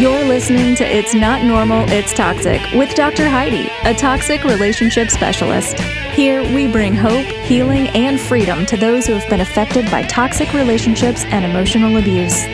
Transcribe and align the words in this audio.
You're 0.00 0.24
listening 0.24 0.76
to 0.76 0.82
It's 0.82 1.12
Not 1.12 1.44
Normal, 1.44 1.84
It's 1.90 2.14
Toxic 2.14 2.62
with 2.72 2.94
Dr. 2.94 3.28
Heidi, 3.28 3.68
a 3.84 3.92
toxic 3.92 4.44
relationship 4.44 5.10
specialist. 5.10 5.78
Here, 6.14 6.42
we 6.54 6.72
bring 6.72 6.94
hope, 6.94 7.26
healing, 7.26 7.88
and 7.88 8.18
freedom 8.18 8.64
to 8.64 8.78
those 8.78 9.06
who 9.06 9.12
have 9.12 9.28
been 9.28 9.42
affected 9.42 9.90
by 9.90 10.04
toxic 10.04 10.54
relationships 10.54 11.26
and 11.26 11.44
emotional 11.44 11.98
abuse. 11.98 12.46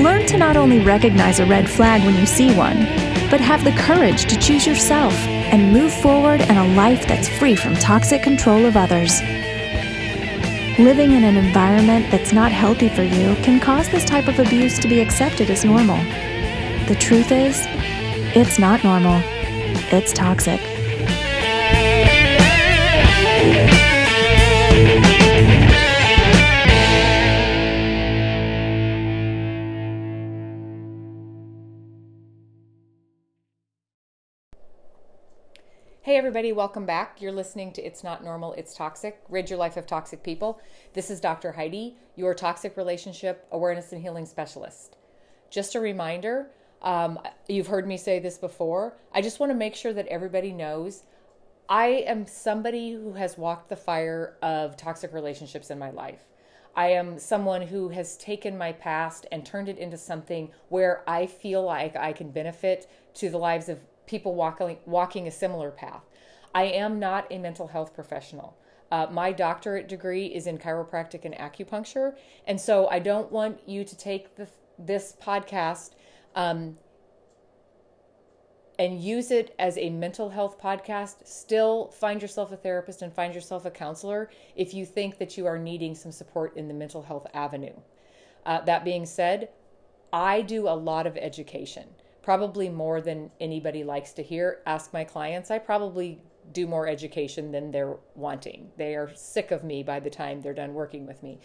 Learn 0.00 0.26
to 0.26 0.36
not 0.36 0.56
only 0.56 0.80
recognize 0.80 1.38
a 1.38 1.46
red 1.46 1.70
flag 1.70 2.04
when 2.04 2.16
you 2.16 2.26
see 2.26 2.52
one, 2.56 2.78
but 3.30 3.40
have 3.40 3.62
the 3.62 3.70
courage 3.78 4.24
to 4.26 4.36
choose 4.36 4.66
yourself 4.66 5.14
and 5.14 5.72
move 5.72 5.92
forward 5.92 6.40
in 6.40 6.56
a 6.56 6.74
life 6.74 7.06
that's 7.06 7.28
free 7.28 7.54
from 7.54 7.76
toxic 7.76 8.24
control 8.24 8.66
of 8.66 8.76
others. 8.76 9.20
Living 10.78 11.12
in 11.12 11.24
an 11.24 11.38
environment 11.38 12.10
that's 12.10 12.34
not 12.34 12.52
healthy 12.52 12.90
for 12.90 13.02
you 13.02 13.34
can 13.36 13.58
cause 13.58 13.88
this 13.88 14.04
type 14.04 14.28
of 14.28 14.38
abuse 14.38 14.78
to 14.78 14.86
be 14.86 15.00
accepted 15.00 15.48
as 15.48 15.64
normal. 15.64 15.96
The 16.86 16.96
truth 17.00 17.32
is, 17.32 17.64
it's 18.36 18.58
not 18.58 18.84
normal, 18.84 19.22
it's 19.90 20.12
toxic. 20.12 20.75
Hey, 36.06 36.16
everybody, 36.16 36.52
welcome 36.52 36.86
back. 36.86 37.20
You're 37.20 37.32
listening 37.32 37.72
to 37.72 37.82
It's 37.82 38.04
Not 38.04 38.22
Normal, 38.22 38.52
It's 38.52 38.76
Toxic. 38.76 39.20
Rid 39.28 39.50
your 39.50 39.58
life 39.58 39.76
of 39.76 39.88
toxic 39.88 40.22
people. 40.22 40.60
This 40.92 41.10
is 41.10 41.18
Dr. 41.20 41.50
Heidi, 41.50 41.96
your 42.14 42.32
toxic 42.32 42.76
relationship 42.76 43.44
awareness 43.50 43.90
and 43.90 44.00
healing 44.00 44.24
specialist. 44.24 44.94
Just 45.50 45.74
a 45.74 45.80
reminder 45.80 46.52
um, 46.80 47.18
you've 47.48 47.66
heard 47.66 47.88
me 47.88 47.96
say 47.96 48.20
this 48.20 48.38
before. 48.38 48.96
I 49.12 49.20
just 49.20 49.40
want 49.40 49.50
to 49.50 49.58
make 49.58 49.74
sure 49.74 49.92
that 49.94 50.06
everybody 50.06 50.52
knows 50.52 51.02
I 51.68 52.04
am 52.06 52.28
somebody 52.28 52.92
who 52.92 53.14
has 53.14 53.36
walked 53.36 53.68
the 53.68 53.74
fire 53.74 54.36
of 54.42 54.76
toxic 54.76 55.12
relationships 55.12 55.70
in 55.72 55.78
my 55.80 55.90
life. 55.90 56.22
I 56.76 56.92
am 56.92 57.18
someone 57.18 57.62
who 57.62 57.88
has 57.88 58.16
taken 58.16 58.56
my 58.56 58.70
past 58.70 59.26
and 59.32 59.44
turned 59.44 59.68
it 59.68 59.78
into 59.78 59.98
something 59.98 60.52
where 60.68 61.02
I 61.08 61.26
feel 61.26 61.64
like 61.64 61.96
I 61.96 62.12
can 62.12 62.30
benefit 62.30 62.88
to 63.14 63.28
the 63.28 63.38
lives 63.38 63.68
of 63.68 63.80
people 64.06 64.34
walking 64.34 64.78
walking 64.86 65.26
a 65.26 65.30
similar 65.30 65.70
path. 65.70 66.02
I 66.54 66.64
am 66.64 66.98
not 66.98 67.26
a 67.30 67.38
mental 67.38 67.68
health 67.68 67.94
professional. 67.94 68.56
Uh, 68.90 69.06
my 69.10 69.32
doctorate 69.32 69.88
degree 69.88 70.26
is 70.26 70.46
in 70.46 70.58
chiropractic 70.58 71.24
and 71.24 71.34
acupuncture, 71.34 72.14
and 72.46 72.60
so 72.60 72.88
I 72.88 73.00
don't 73.00 73.32
want 73.32 73.60
you 73.66 73.84
to 73.84 73.96
take 73.96 74.36
the, 74.36 74.48
this 74.78 75.16
podcast 75.20 75.90
um, 76.36 76.78
and 78.78 79.02
use 79.02 79.30
it 79.30 79.54
as 79.58 79.76
a 79.76 79.90
mental 79.90 80.30
health 80.30 80.60
podcast. 80.60 81.26
Still 81.26 81.88
find 81.88 82.22
yourself 82.22 82.52
a 82.52 82.56
therapist 82.56 83.02
and 83.02 83.12
find 83.12 83.34
yourself 83.34 83.64
a 83.64 83.70
counselor 83.70 84.30
if 84.54 84.72
you 84.72 84.86
think 84.86 85.18
that 85.18 85.36
you 85.36 85.46
are 85.46 85.58
needing 85.58 85.94
some 85.94 86.12
support 86.12 86.56
in 86.56 86.68
the 86.68 86.74
mental 86.74 87.02
health 87.02 87.26
avenue. 87.34 87.74
Uh, 88.44 88.60
that 88.60 88.84
being 88.84 89.04
said, 89.04 89.48
I 90.12 90.42
do 90.42 90.68
a 90.68 90.70
lot 90.70 91.06
of 91.06 91.16
education 91.16 91.88
probably 92.26 92.68
more 92.68 93.00
than 93.00 93.30
anybody 93.38 93.84
likes 93.84 94.12
to 94.12 94.20
hear. 94.20 94.58
Ask 94.66 94.92
my 94.92 95.04
clients. 95.04 95.48
I 95.52 95.60
probably 95.60 96.20
do 96.52 96.66
more 96.66 96.88
education 96.88 97.52
than 97.52 97.70
they're 97.70 97.98
wanting. 98.16 98.68
They 98.76 98.96
are 98.96 99.14
sick 99.14 99.52
of 99.52 99.62
me 99.62 99.84
by 99.84 100.00
the 100.00 100.10
time 100.10 100.40
they're 100.40 100.52
done 100.52 100.74
working 100.74 101.06
with 101.06 101.22
me. 101.22 101.38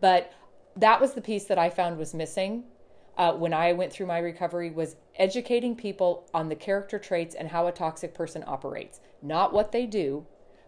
But 0.00 0.32
that 0.74 1.00
was 1.00 1.12
the 1.12 1.20
piece 1.20 1.44
that 1.44 1.56
I 1.56 1.70
found 1.70 1.98
was 1.98 2.14
missing 2.14 2.64
uh, 3.16 3.34
when 3.34 3.54
I 3.54 3.74
went 3.74 3.92
through 3.92 4.06
my 4.06 4.18
recovery 4.18 4.72
was 4.72 4.96
educating 5.14 5.76
people 5.76 6.28
on 6.34 6.48
the 6.48 6.56
character 6.56 6.98
traits 6.98 7.36
and 7.36 7.46
how 7.46 7.68
a 7.68 7.72
toxic 7.72 8.12
person 8.12 8.42
operates. 8.44 8.98
Not 9.22 9.52
what 9.52 9.70
they 9.70 9.86
do, 9.86 10.26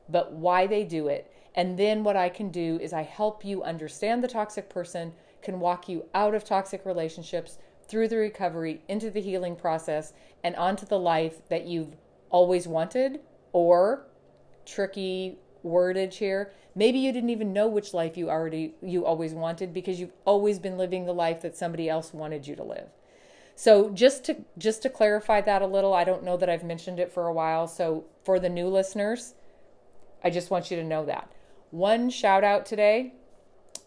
but 0.09 0.31
why 0.31 0.69
they 0.69 0.85
do 0.85 1.09
it. 1.09 1.29
And 1.57 1.77
then 1.77 2.05
what 2.05 2.15
I 2.15 2.29
can 2.29 2.51
do 2.51 2.79
is 2.81 2.93
I 2.93 3.03
help 3.03 3.45
you 3.45 3.65
understand 3.65 4.23
the 4.23 4.29
toxic 4.29 4.69
person, 4.69 5.13
can 5.43 5.59
walk 5.59 5.89
you 5.89 6.05
out 6.15 6.37
of 6.37 6.45
toxic 6.45 6.87
relationships, 6.87 7.59
through 7.89 8.09
the 8.09 8.17
recovery 8.17 8.83
into 8.89 9.11
the 9.11 9.21
healing 9.21 9.57
process 9.57 10.13
and 10.43 10.57
onto 10.57 10.87
the 10.87 10.99
life 10.99 11.49
that 11.49 11.67
you've 11.67 11.97
always 12.31 12.67
wanted 12.67 13.21
or 13.53 14.07
tricky 14.65 15.39
wordage 15.65 16.15
here. 16.15 16.53
Maybe 16.75 16.99
you 16.99 17.13
didn't 17.13 17.31
even 17.31 17.53
know 17.53 17.69
which 17.69 17.95
life 17.95 18.17
you 18.17 18.29
already 18.29 18.75
you 18.83 19.05
always 19.05 19.33
wanted 19.33 19.73
because 19.73 19.99
you've 19.99 20.13
always 20.25 20.59
been 20.59 20.77
living 20.77 21.07
the 21.07 21.15
life 21.15 21.43
that 21.43 21.57
somebody 21.57 21.89
else 21.89 22.13
wanted 22.13 22.47
you 22.47 22.57
to 22.57 22.63
live. 22.63 22.89
So 23.55 23.91
just 23.91 24.25
to 24.25 24.45
just 24.59 24.83
to 24.83 24.91
clarify 24.91 25.41
that 25.41 25.63
a 25.63 25.67
little 25.67 25.95
i 25.95 26.05
don't 26.05 26.23
know 26.23 26.37
that 26.37 26.51
i've 26.51 26.65
mentioned 26.65 27.01
it 27.01 27.13
for 27.13 27.27
a 27.27 27.33
while. 27.33 27.67
So 27.67 28.05
for 28.25 28.39
the 28.39 28.49
new 28.49 28.69
listeners 28.69 29.35
i 30.23 30.31
just 30.31 30.51
want 30.51 30.71
you 30.71 30.77
to 30.77 30.85
know 30.85 31.05
that. 31.07 31.31
One 31.71 32.11
shout 32.11 32.45
out 32.45 32.67
today 32.67 33.15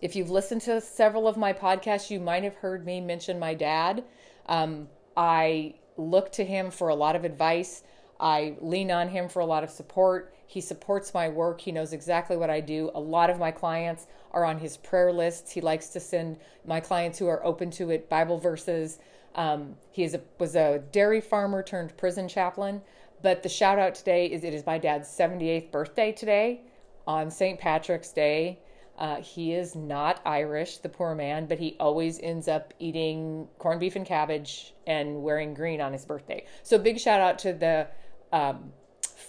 if 0.01 0.15
you've 0.15 0.29
listened 0.29 0.61
to 0.61 0.79
several 0.81 1.27
of 1.27 1.37
my 1.37 1.53
podcasts, 1.53 2.09
you 2.09 2.19
might 2.19 2.43
have 2.43 2.55
heard 2.55 2.85
me 2.85 3.01
mention 3.01 3.37
my 3.37 3.53
dad. 3.53 4.03
Um, 4.45 4.87
I 5.15 5.75
look 5.97 6.31
to 6.33 6.45
him 6.45 6.71
for 6.71 6.89
a 6.89 6.95
lot 6.95 7.15
of 7.15 7.25
advice. 7.25 7.83
I 8.19 8.55
lean 8.61 8.91
on 8.91 9.09
him 9.09 9.29
for 9.29 9.39
a 9.39 9.45
lot 9.45 9.63
of 9.63 9.69
support. 9.69 10.33
He 10.45 10.61
supports 10.61 11.13
my 11.13 11.29
work. 11.29 11.61
He 11.61 11.71
knows 11.71 11.93
exactly 11.93 12.35
what 12.35 12.49
I 12.49 12.59
do. 12.59 12.91
A 12.95 12.99
lot 12.99 13.29
of 13.29 13.39
my 13.39 13.51
clients 13.51 14.07
are 14.31 14.45
on 14.45 14.59
his 14.59 14.77
prayer 14.77 15.11
lists. 15.11 15.51
He 15.51 15.61
likes 15.61 15.89
to 15.89 15.99
send 15.99 16.37
my 16.65 16.79
clients 16.79 17.19
who 17.19 17.27
are 17.27 17.45
open 17.45 17.69
to 17.71 17.91
it 17.91 18.09
Bible 18.09 18.37
verses. 18.37 18.99
Um, 19.35 19.75
he 19.91 20.03
is 20.03 20.15
a, 20.15 20.21
was 20.39 20.55
a 20.55 20.79
dairy 20.91 21.21
farmer 21.21 21.61
turned 21.61 21.95
prison 21.97 22.27
chaplain. 22.27 22.81
But 23.21 23.43
the 23.43 23.49
shout 23.49 23.79
out 23.79 23.95
today 23.95 24.27
is 24.27 24.43
it 24.43 24.53
is 24.53 24.65
my 24.65 24.77
dad's 24.77 25.09
78th 25.09 25.71
birthday 25.71 26.11
today 26.11 26.61
on 27.05 27.29
St. 27.29 27.59
Patrick's 27.59 28.11
Day. 28.11 28.59
Uh, 28.99 29.21
he 29.21 29.53
is 29.53 29.75
not 29.75 30.19
Irish, 30.25 30.79
the 30.79 30.89
poor 30.89 31.15
man, 31.15 31.45
but 31.45 31.57
he 31.57 31.77
always 31.79 32.19
ends 32.19 32.49
up 32.49 32.73
eating 32.79 33.47
corned 33.57 33.79
beef 33.79 33.95
and 33.95 34.05
cabbage 34.05 34.73
and 34.85 35.23
wearing 35.23 35.53
green 35.53 35.79
on 35.79 35.93
his 35.93 36.03
birthday. 36.03 36.45
So 36.63 36.77
big 36.77 36.99
shout 36.99 37.21
out 37.21 37.39
to 37.39 37.53
the 37.53 37.87
um, 38.33 38.73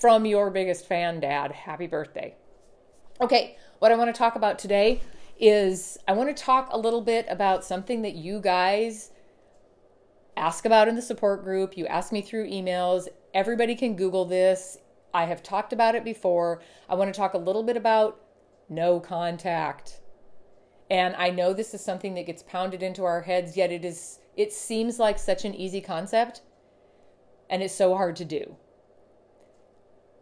from 0.01 0.27
your 0.27 0.51
biggest 0.51 0.87
fan, 0.87 1.21
Dad. 1.21 1.53
Happy 1.53 1.87
birthday. 1.87 2.35
Okay, 3.21 3.57
what 3.79 3.93
I 3.93 3.95
want 3.95 4.13
to 4.13 4.19
talk 4.19 4.35
about 4.35 4.59
today 4.59 5.03
is 5.39 5.97
I 6.09 6.13
want 6.13 6.37
to 6.37 6.43
talk 6.43 6.71
a 6.73 6.79
little 6.79 7.01
bit 7.01 7.27
about 7.31 7.65
something 7.65 8.03
that 8.03 8.17
you 8.17 8.41
guys 8.41 9.13
ask 10.37 10.65
about 10.65 10.89
in 10.89 10.97
the 10.97 11.03
support 11.03 11.45
group. 11.45 11.77
You 11.77 11.87
ask 11.87 12.11
me 12.11 12.23
through 12.23 12.51
emails. 12.51 13.07
Everybody 13.35 13.77
can 13.77 13.95
Google 13.95 14.25
this. 14.25 14.79
I 15.15 15.27
have 15.27 15.45
talked 15.45 15.73
about 15.73 15.95
it 15.95 16.05
before. 16.05 16.61
I 16.89 16.97
want 16.97 17.13
to 17.15 17.17
talk 17.17 17.35
a 17.35 17.39
little 17.39 17.63
bit 17.63 17.77
about 17.77 18.21
no 18.71 19.01
contact. 19.01 20.01
And 20.89 21.15
I 21.17 21.31
know 21.31 21.53
this 21.53 21.75
is 21.75 21.83
something 21.83 22.15
that 22.15 22.27
gets 22.27 22.43
pounded 22.43 22.83
into 22.83 23.05
our 23.05 23.23
heads, 23.23 23.57
yet 23.57 23.71
it 23.71 23.85
is 23.85 24.19
it 24.37 24.53
seems 24.53 24.99
like 24.99 25.19
such 25.19 25.45
an 25.45 25.55
easy 25.55 25.83
concept 25.83 26.41
and 27.51 27.63
it's 27.63 27.75
so 27.75 27.97
hard 27.97 28.17
to 28.17 28.25
do. 28.25 28.57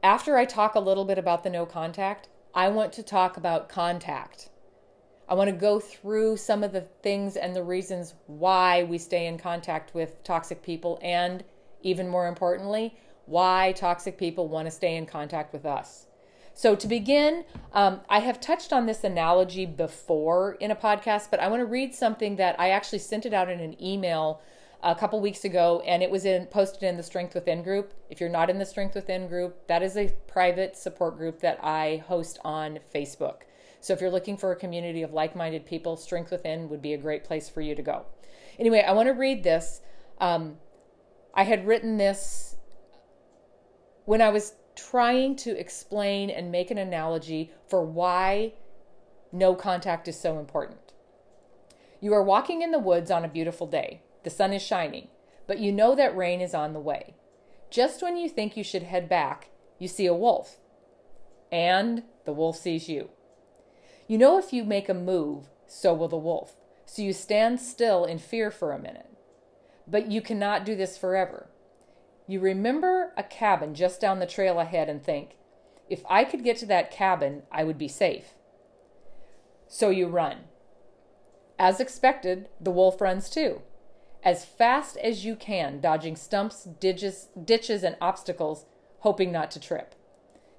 After 0.03 0.37
I 0.37 0.47
talk 0.47 0.75
a 0.75 0.81
little 0.81 1.05
bit 1.05 1.19
about 1.19 1.45
the 1.45 1.51
no 1.51 1.67
contact, 1.67 2.29
I 2.55 2.71
want 2.71 2.93
to 2.95 3.03
talk 3.03 3.37
about 3.37 3.69
contact. 3.69 4.49
I 5.29 5.35
want 5.35 5.51
to 5.51 5.57
go 5.57 5.79
through 5.79 6.39
some 6.39 6.65
of 6.65 6.73
the 6.73 6.87
things 7.03 7.37
and 7.37 7.55
the 7.55 7.63
reasons 7.63 8.15
why 8.27 8.83
we 8.85 8.97
stay 8.97 9.27
in 9.27 9.37
contact 9.37 9.95
with 9.95 10.25
toxic 10.25 10.63
people, 10.63 10.99
and 11.03 11.45
even 11.83 12.09
more 12.09 12.27
importantly, 12.27 12.97
why 13.27 13.75
toxic 13.77 14.17
people 14.17 14.49
want 14.49 14.67
to 14.67 14.71
stay 14.71 14.97
in 14.97 15.05
contact 15.05 15.53
with 15.53 15.67
us. 15.67 16.07
So, 16.59 16.75
to 16.75 16.89
begin, 16.89 17.45
um, 17.73 18.01
I 18.09 18.19
have 18.19 18.41
touched 18.41 18.73
on 18.73 18.87
this 18.87 19.05
analogy 19.05 19.65
before 19.65 20.55
in 20.55 20.73
a 20.73 20.75
podcast, 20.75 21.31
but 21.31 21.39
I 21.39 21.47
want 21.47 21.61
to 21.61 21.67
read 21.67 21.95
something 21.95 22.35
that 22.35 22.59
I 22.59 22.71
actually 22.71 22.99
sent 22.99 23.25
it 23.25 23.33
out 23.33 23.49
in 23.49 23.61
an 23.61 23.81
email 23.81 24.41
a 24.83 24.93
couple 24.97 25.21
weeks 25.21 25.45
ago, 25.45 25.85
and 25.87 26.03
it 26.03 26.11
was 26.11 26.25
in 26.25 26.47
posted 26.47 26.83
in 26.83 26.97
the 26.97 27.05
Strength 27.05 27.37
Within 27.37 27.63
group. 27.63 27.95
If 28.11 28.21
you're 28.21 28.29
not 28.29 28.51
in 28.51 28.59
the 28.59 28.67
Strength 28.67 28.97
Within 28.97 29.29
group, 29.29 29.69
that 29.69 29.85
is 29.85 29.97
a 29.97 30.13
private 30.27 30.77
support 30.77 31.17
group 31.17 31.39
that 31.43 31.61
I 31.63 32.03
host 32.09 32.41
on 32.45 32.81
Facebook. 32.93 33.43
So, 33.81 33.93
if 33.93 34.01
you're 34.01 34.11
looking 34.11 34.37
for 34.37 34.51
a 34.51 34.57
community 34.57 35.03
of 35.03 35.13
like 35.13 35.37
minded 35.37 35.65
people, 35.65 35.97
Strength 35.97 36.33
Within 36.33 36.69
would 36.71 36.83
be 36.83 36.93
a 36.93 36.99
great 36.99 37.23
place 37.23 37.49
for 37.49 37.61
you 37.61 37.77
to 37.77 37.83
go. 37.83 38.05
Anyway, 38.59 38.81
I 38.85 38.91
want 38.95 39.07
to 39.07 39.15
read 39.15 39.45
this. 39.45 39.81
Um, 40.21 40.57
I 41.33 41.45
had 41.45 41.69
written 41.69 41.99
this 41.99 42.57
when 44.07 44.21
I 44.21 44.31
was 44.31 44.55
trying 44.79 45.35
to 45.35 45.59
explain 45.59 46.31
and 46.31 46.53
make 46.53 46.71
an 46.71 46.79
analogy 46.79 47.51
for 47.67 47.85
why 47.85 48.53
no 49.33 49.55
contact 49.55 50.07
is 50.07 50.19
so 50.19 50.39
important. 50.39 50.93
You 52.01 52.15
are 52.15 52.23
walking 52.23 52.63
in 52.63 52.71
the 52.71 52.79
woods 52.79 53.11
on 53.11 53.25
a 53.25 53.29
beautiful 53.29 53.67
day. 53.67 54.03
The 54.23 54.31
sun 54.31 54.53
is 54.53 54.63
shining, 54.63 55.09
but 55.49 55.59
you 55.59 55.73
know 55.73 55.97
that 55.97 56.17
rain 56.17 56.41
is 56.41 56.55
on 56.55 56.73
the 56.73 56.81
way. 56.81 57.15
Just 57.71 58.03
when 58.03 58.17
you 58.17 58.29
think 58.29 58.57
you 58.57 58.63
should 58.63 58.85
head 58.85 59.09
back, 59.09 59.51
you 59.79 59.89
see 59.89 60.07
a 60.07 60.15
wolf. 60.15 60.59
And 61.51 62.05
the 62.25 62.33
wolf 62.33 62.57
sees 62.57 62.89
you. 62.89 63.11
You 64.07 64.17
know 64.17 64.39
if 64.39 64.53
you 64.53 64.65
make 64.65 64.89
a 64.89 64.95
move, 64.95 65.49
so 65.67 65.93
will 65.93 66.09
the 66.09 66.17
wolf. 66.17 66.55
So 66.87 67.03
you 67.03 67.13
stand 67.13 67.61
still 67.61 68.05
in 68.05 68.19
fear 68.19 68.51
for 68.51 68.73
a 68.73 68.79
minute. 68.79 69.11
But 69.87 70.11
you 70.11 70.23
cannot 70.23 70.65
do 70.65 70.77
this 70.77 70.97
forever. 70.97 71.49
You 72.29 72.41
remember 72.41 73.13
a 73.17 73.23
cabin 73.23 73.75
just 73.75 74.03
down 74.03 74.19
the 74.19 74.27
trail 74.27 74.61
ahead 74.61 74.91
and 74.91 75.03
think, 75.03 75.37
if 75.89 76.03
I 76.11 76.25
could 76.25 76.45
get 76.45 76.59
to 76.59 76.67
that 76.67 76.91
cabin, 76.91 77.45
I 77.51 77.65
would 77.65 77.79
be 77.79 77.89
safe. 77.89 78.35
So 79.67 79.89
you 79.89 80.09
run. 80.09 80.45
As 81.59 81.81
expected, 81.81 82.51
the 82.61 82.71
wolf 82.71 83.01
runs 83.01 83.31
too. 83.31 83.63
As 84.23 84.45
fast 84.45 84.99
as 84.99 85.25
you 85.25 85.37
can, 85.37 85.81
dodging 85.81 86.17
stumps, 86.17 86.65
ditches, 86.65 87.29
ditches, 87.43 87.83
and 87.83 87.97
obstacles, 87.99 88.67
hoping 88.99 89.33
not 89.33 89.51
to 89.53 89.61
trip. 89.61 89.95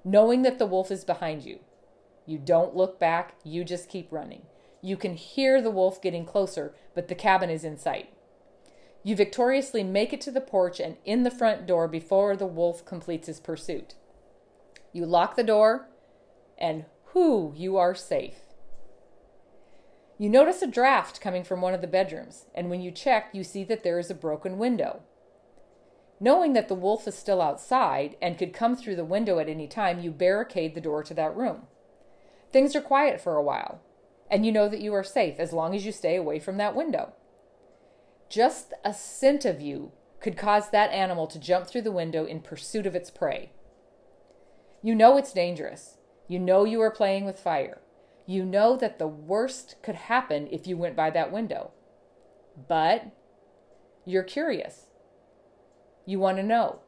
Knowing 0.04 0.42
that 0.42 0.58
the 0.58 0.66
wolf 0.66 0.90
is 0.90 1.04
behind 1.04 1.44
you. 1.44 1.60
You 2.26 2.38
don't 2.38 2.74
look 2.74 2.98
back, 2.98 3.34
you 3.44 3.62
just 3.62 3.88
keep 3.88 4.10
running. 4.10 4.42
You 4.82 4.96
can 4.96 5.14
hear 5.14 5.62
the 5.62 5.70
wolf 5.70 6.02
getting 6.02 6.24
closer, 6.24 6.74
but 6.94 7.06
the 7.06 7.14
cabin 7.14 7.48
is 7.48 7.62
in 7.62 7.76
sight. 7.76 8.12
You 9.02 9.16
victoriously 9.16 9.82
make 9.82 10.12
it 10.12 10.20
to 10.22 10.30
the 10.30 10.40
porch 10.40 10.78
and 10.78 10.96
in 11.04 11.22
the 11.22 11.30
front 11.30 11.66
door 11.66 11.88
before 11.88 12.36
the 12.36 12.46
wolf 12.46 12.84
completes 12.84 13.26
his 13.26 13.40
pursuit. 13.40 13.94
You 14.92 15.06
lock 15.06 15.36
the 15.36 15.42
door, 15.42 15.88
and 16.58 16.84
whoo, 17.14 17.54
you 17.56 17.76
are 17.76 17.94
safe. 17.94 18.40
You 20.18 20.28
notice 20.28 20.60
a 20.60 20.66
draft 20.66 21.20
coming 21.22 21.44
from 21.44 21.62
one 21.62 21.72
of 21.72 21.80
the 21.80 21.86
bedrooms, 21.86 22.44
and 22.54 22.68
when 22.68 22.82
you 22.82 22.90
check, 22.90 23.30
you 23.32 23.42
see 23.42 23.64
that 23.64 23.82
there 23.82 23.98
is 23.98 24.10
a 24.10 24.14
broken 24.14 24.58
window. 24.58 25.00
Knowing 26.22 26.52
that 26.52 26.68
the 26.68 26.74
wolf 26.74 27.08
is 27.08 27.14
still 27.14 27.40
outside 27.40 28.16
and 28.20 28.36
could 28.36 28.52
come 28.52 28.76
through 28.76 28.96
the 28.96 29.04
window 29.04 29.38
at 29.38 29.48
any 29.48 29.66
time, 29.66 30.00
you 30.00 30.10
barricade 30.10 30.74
the 30.74 30.80
door 30.80 31.02
to 31.02 31.14
that 31.14 31.34
room. 31.34 31.62
Things 32.52 32.76
are 32.76 32.82
quiet 32.82 33.18
for 33.18 33.36
a 33.36 33.42
while, 33.42 33.80
and 34.30 34.44
you 34.44 34.52
know 34.52 34.68
that 34.68 34.82
you 34.82 34.92
are 34.92 35.02
safe 35.02 35.36
as 35.38 35.54
long 35.54 35.74
as 35.74 35.86
you 35.86 35.92
stay 35.92 36.16
away 36.16 36.38
from 36.38 36.58
that 36.58 36.76
window. 36.76 37.14
Just 38.30 38.72
a 38.82 38.94
scent 38.94 39.44
of 39.44 39.60
you 39.60 39.92
could 40.20 40.38
cause 40.38 40.70
that 40.70 40.92
animal 40.92 41.26
to 41.26 41.38
jump 41.38 41.66
through 41.66 41.82
the 41.82 41.92
window 41.92 42.24
in 42.24 42.40
pursuit 42.40 42.86
of 42.86 42.94
its 42.94 43.10
prey. 43.10 43.52
You 44.82 44.94
know 44.94 45.18
it's 45.18 45.34
dangerous. 45.34 45.98
You 46.28 46.38
know 46.38 46.64
you 46.64 46.80
are 46.80 46.90
playing 46.90 47.26
with 47.26 47.38
fire 47.38 47.82
you 48.30 48.44
know 48.44 48.76
that 48.76 49.00
the 49.00 49.08
worst 49.08 49.74
could 49.82 49.96
happen 49.96 50.46
if 50.52 50.64
you 50.64 50.76
went 50.76 50.94
by 50.94 51.10
that 51.10 51.32
window. 51.32 51.72
But 52.68 53.10
you're 54.04 54.22
curious. 54.22 54.86
You 56.06 56.20
want 56.20 56.36
to 56.36 56.44
know 56.44 56.78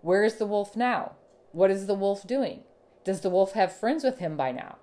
where 0.00 0.22
is 0.22 0.36
the 0.36 0.46
wolf 0.46 0.76
now? 0.76 1.16
What 1.50 1.72
is 1.72 1.88
the 1.88 1.94
wolf 1.94 2.24
doing? 2.24 2.62
Does 3.02 3.22
the 3.22 3.30
wolf 3.30 3.54
have 3.54 3.76
friends 3.76 4.04
with 4.04 4.20
him 4.20 4.36
by 4.36 4.52
now? 4.52 4.76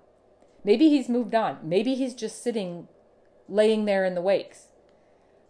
Maybe 0.62 0.90
he's 0.90 1.08
moved 1.08 1.34
on. 1.34 1.60
Maybe 1.62 1.94
he's 1.94 2.14
just 2.14 2.42
sitting, 2.42 2.88
laying 3.48 3.86
there 3.86 4.04
in 4.04 4.14
the 4.14 4.20
wakes. 4.20 4.73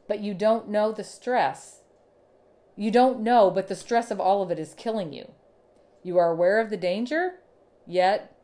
But 0.06 0.20
you 0.20 0.34
don't 0.34 0.68
know 0.68 0.92
the 0.92 1.04
stress. 1.04 1.82
You 2.76 2.90
don't 2.90 3.20
know, 3.20 3.50
but 3.50 3.68
the 3.68 3.76
stress 3.76 4.10
of 4.10 4.20
all 4.20 4.42
of 4.42 4.50
it 4.50 4.58
is 4.58 4.74
killing 4.74 5.12
you. 5.12 5.32
You 6.02 6.18
are 6.18 6.30
aware 6.30 6.60
of 6.60 6.70
the 6.70 6.76
danger, 6.76 7.36
yet 7.86 8.36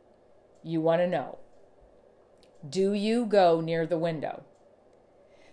you 0.63 0.81
want 0.81 1.01
to 1.01 1.07
know. 1.07 1.37
Do 2.67 2.93
you 2.93 3.25
go 3.25 3.61
near 3.61 3.85
the 3.85 3.97
window? 3.97 4.43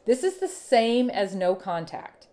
This 0.07 0.25
is 0.25 0.39
the 0.39 0.49
same 0.49 1.11
as 1.11 1.35
no 1.35 1.55
contact. 1.55 2.29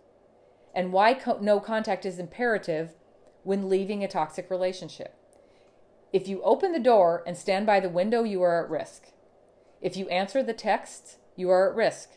And 0.73 0.93
why 0.93 1.13
co- 1.13 1.39
no 1.41 1.59
contact 1.59 2.05
is 2.05 2.19
imperative 2.19 2.95
when 3.43 3.69
leaving 3.69 4.03
a 4.03 4.07
toxic 4.07 4.49
relationship. 4.49 5.15
If 6.13 6.27
you 6.27 6.41
open 6.43 6.71
the 6.71 6.79
door 6.79 7.23
and 7.27 7.37
stand 7.37 7.65
by 7.65 7.79
the 7.79 7.89
window, 7.89 8.23
you 8.23 8.41
are 8.41 8.63
at 8.63 8.69
risk. 8.69 9.07
If 9.81 9.97
you 9.97 10.07
answer 10.07 10.41
the 10.41 10.53
text, 10.53 11.17
you 11.35 11.49
are 11.49 11.69
at 11.69 11.75
risk. 11.75 12.11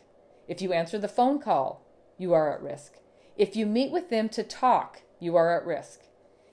If 0.49 0.63
you 0.63 0.73
answer 0.73 0.97
the 0.97 1.07
phone 1.07 1.39
call, 1.39 1.85
you 2.17 2.33
are 2.33 2.51
at 2.51 2.63
risk. 2.63 2.95
If 3.37 3.55
you 3.55 3.67
meet 3.67 3.91
with 3.91 4.09
them 4.09 4.27
to 4.29 4.41
talk, 4.41 5.03
you 5.19 5.35
are 5.35 5.55
at 5.55 5.65
risk. 5.65 6.01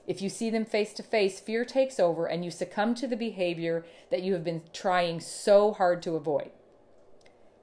If 0.07 0.21
you 0.21 0.29
see 0.29 0.51
them 0.51 0.67
face 0.67 0.93
to 0.93 1.03
face, 1.03 1.41
fear 1.41 1.65
takes 1.65 1.99
over 1.99 2.27
and 2.27 2.45
you 2.45 2.51
succumb 2.51 2.95
to 2.97 3.07
the 3.07 3.17
behavior 3.17 3.87
that 4.11 4.23
you 4.23 4.35
have 4.35 4.45
been 4.45 4.63
trying 4.75 5.21
so 5.21 5.73
hard 5.73 6.03
to 6.03 6.15
avoid. 6.15 6.51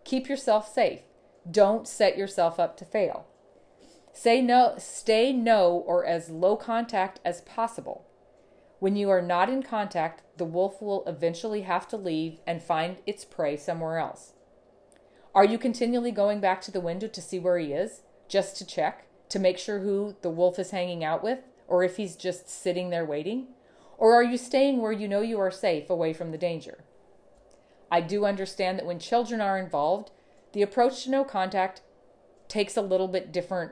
Keep 0.05 0.27
yourself 0.27 0.73
safe. 0.73 1.01
Don't 1.49 1.87
set 1.87 2.17
yourself 2.17 2.59
up 2.59 2.77
to 2.77 2.85
fail. 2.85 3.27
Say 4.11 4.41
no, 4.41 4.73
stay 4.79 5.31
no 5.31 5.71
or 5.71 6.03
as 6.03 6.31
low 6.31 6.55
contact 6.55 7.19
as 7.23 7.41
possible. 7.41 8.07
When 8.79 8.95
you 8.95 9.11
are 9.11 9.21
not 9.21 9.49
in 9.49 9.61
contact, 9.61 10.23
the 10.37 10.45
wolf 10.45 10.81
will 10.81 11.05
eventually 11.05 11.61
have 11.61 11.87
to 11.89 11.97
leave 11.97 12.39
and 12.47 12.61
find 12.61 12.97
its 13.05 13.23
prey 13.23 13.55
somewhere 13.55 13.99
else. 13.99 14.33
Are 15.35 15.45
you 15.45 15.57
continually 15.57 16.11
going 16.11 16.39
back 16.39 16.61
to 16.61 16.71
the 16.71 16.81
window 16.81 17.07
to 17.07 17.21
see 17.21 17.39
where 17.39 17.57
he 17.57 17.73
is, 17.73 18.01
just 18.27 18.55
to 18.57 18.65
check, 18.65 19.07
to 19.29 19.39
make 19.39 19.57
sure 19.57 19.79
who 19.79 20.15
the 20.21 20.29
wolf 20.29 20.59
is 20.59 20.71
hanging 20.71 21.03
out 21.03 21.23
with? 21.23 21.39
or 21.67 21.83
if 21.83 21.97
he's 21.97 22.15
just 22.15 22.49
sitting 22.49 22.89
there 22.89 23.05
waiting? 23.05 23.47
Or 23.97 24.13
are 24.15 24.23
you 24.23 24.37
staying 24.37 24.81
where 24.81 24.91
you 24.91 25.07
know 25.07 25.21
you 25.21 25.39
are 25.39 25.51
safe 25.51 25.89
away 25.89 26.13
from 26.13 26.31
the 26.31 26.37
danger? 26.37 26.83
I 27.91 28.01
do 28.01 28.25
understand 28.25 28.77
that 28.77 28.85
when 28.85 28.99
children 28.99 29.39
are 29.39 29.57
involved, 29.57 30.11
the 30.51 30.61
approach 30.61 31.03
to 31.03 31.09
no 31.09 31.23
contact 31.23 31.81
takes 32.47 32.75
a 32.75 32.81
little 32.81 33.07
bit 33.07 33.31
different 33.31 33.71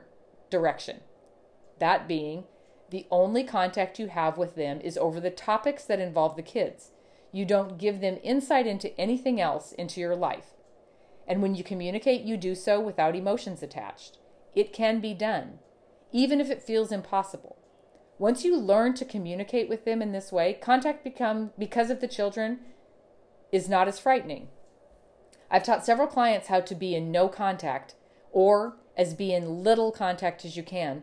direction. 0.50 1.00
That 1.78 2.08
being, 2.08 2.44
the 2.90 3.06
only 3.10 3.44
contact 3.44 3.98
you 3.98 4.08
have 4.08 4.38
with 4.38 4.54
them 4.54 4.80
is 4.80 4.98
over 4.98 5.20
the 5.20 5.30
topics 5.30 5.84
that 5.84 6.00
involve 6.00 6.36
the 6.36 6.42
kids. 6.42 6.90
You 7.30 7.44
don't 7.44 7.78
give 7.78 8.00
them 8.00 8.18
insight 8.22 8.66
into 8.66 8.98
anything 9.00 9.40
else 9.40 9.72
into 9.72 10.00
your 10.00 10.14
life. 10.14 10.54
And 11.32 11.40
when 11.40 11.54
you 11.54 11.64
communicate, 11.64 12.24
you 12.24 12.36
do 12.36 12.54
so 12.54 12.78
without 12.78 13.16
emotions 13.16 13.62
attached. 13.62 14.18
It 14.54 14.70
can 14.70 15.00
be 15.00 15.14
done, 15.14 15.60
even 16.12 16.42
if 16.42 16.50
it 16.50 16.62
feels 16.62 16.92
impossible. 16.92 17.56
Once 18.18 18.44
you 18.44 18.54
learn 18.54 18.92
to 18.92 19.06
communicate 19.06 19.66
with 19.66 19.86
them 19.86 20.02
in 20.02 20.12
this 20.12 20.30
way, 20.30 20.52
contact 20.52 21.02
become 21.02 21.52
because 21.58 21.88
of 21.88 22.02
the 22.02 22.06
children 22.06 22.58
is 23.50 23.66
not 23.66 23.88
as 23.88 23.98
frightening. 23.98 24.48
I've 25.50 25.62
taught 25.62 25.86
several 25.86 26.06
clients 26.06 26.48
how 26.48 26.60
to 26.60 26.74
be 26.74 26.94
in 26.94 27.10
no 27.10 27.28
contact 27.28 27.94
or 28.30 28.76
as 28.94 29.14
be 29.14 29.32
in 29.32 29.64
little 29.64 29.90
contact 29.90 30.44
as 30.44 30.54
you 30.54 30.62
can, 30.62 31.02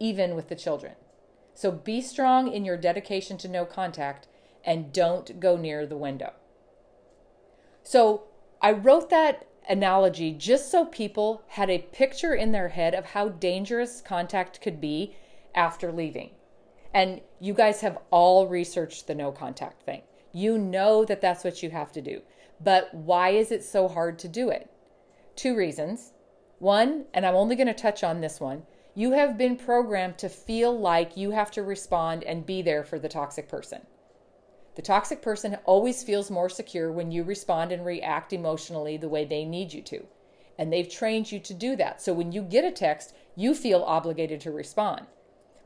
even 0.00 0.34
with 0.34 0.48
the 0.48 0.56
children. 0.56 0.94
So 1.52 1.70
be 1.70 2.00
strong 2.00 2.50
in 2.50 2.64
your 2.64 2.78
dedication 2.78 3.36
to 3.36 3.48
no 3.48 3.66
contact 3.66 4.26
and 4.64 4.90
don't 4.90 5.38
go 5.38 5.58
near 5.58 5.84
the 5.84 5.98
window. 5.98 6.32
So 7.82 8.22
I 8.62 8.72
wrote 8.72 9.10
that 9.10 9.46
analogy 9.68 10.32
just 10.32 10.70
so 10.70 10.84
people 10.84 11.42
had 11.48 11.70
a 11.70 11.78
picture 11.78 12.34
in 12.34 12.52
their 12.52 12.68
head 12.68 12.94
of 12.94 13.06
how 13.06 13.28
dangerous 13.28 14.00
contact 14.00 14.60
could 14.60 14.80
be 14.80 15.16
after 15.54 15.92
leaving. 15.92 16.30
And 16.94 17.20
you 17.40 17.52
guys 17.52 17.80
have 17.80 17.98
all 18.10 18.46
researched 18.46 19.06
the 19.06 19.14
no 19.14 19.32
contact 19.32 19.82
thing. 19.82 20.02
You 20.32 20.58
know 20.58 21.04
that 21.04 21.20
that's 21.20 21.44
what 21.44 21.62
you 21.62 21.70
have 21.70 21.92
to 21.92 22.00
do. 22.00 22.22
But 22.62 22.92
why 22.94 23.30
is 23.30 23.50
it 23.50 23.64
so 23.64 23.88
hard 23.88 24.18
to 24.20 24.28
do 24.28 24.48
it? 24.48 24.70
Two 25.34 25.56
reasons. 25.56 26.12
One, 26.58 27.04
and 27.12 27.26
I'm 27.26 27.34
only 27.34 27.56
going 27.56 27.66
to 27.66 27.74
touch 27.74 28.02
on 28.02 28.20
this 28.20 28.40
one, 28.40 28.62
you 28.94 29.12
have 29.12 29.36
been 29.36 29.56
programmed 29.56 30.16
to 30.18 30.30
feel 30.30 30.78
like 30.78 31.18
you 31.18 31.32
have 31.32 31.50
to 31.50 31.62
respond 31.62 32.24
and 32.24 32.46
be 32.46 32.62
there 32.62 32.82
for 32.82 32.98
the 32.98 33.10
toxic 33.10 33.46
person. 33.46 33.82
The 34.76 34.82
toxic 34.82 35.22
person 35.22 35.56
always 35.64 36.02
feels 36.02 36.30
more 36.30 36.50
secure 36.50 36.92
when 36.92 37.10
you 37.10 37.24
respond 37.24 37.72
and 37.72 37.84
react 37.84 38.32
emotionally 38.32 38.96
the 38.96 39.08
way 39.08 39.24
they 39.24 39.44
need 39.44 39.72
you 39.72 39.82
to. 39.82 40.06
And 40.58 40.72
they've 40.72 40.88
trained 40.88 41.32
you 41.32 41.40
to 41.40 41.54
do 41.54 41.76
that. 41.76 42.00
So 42.00 42.12
when 42.12 42.30
you 42.30 42.42
get 42.42 42.64
a 42.64 42.70
text, 42.70 43.14
you 43.34 43.54
feel 43.54 43.82
obligated 43.82 44.40
to 44.42 44.50
respond. 44.50 45.06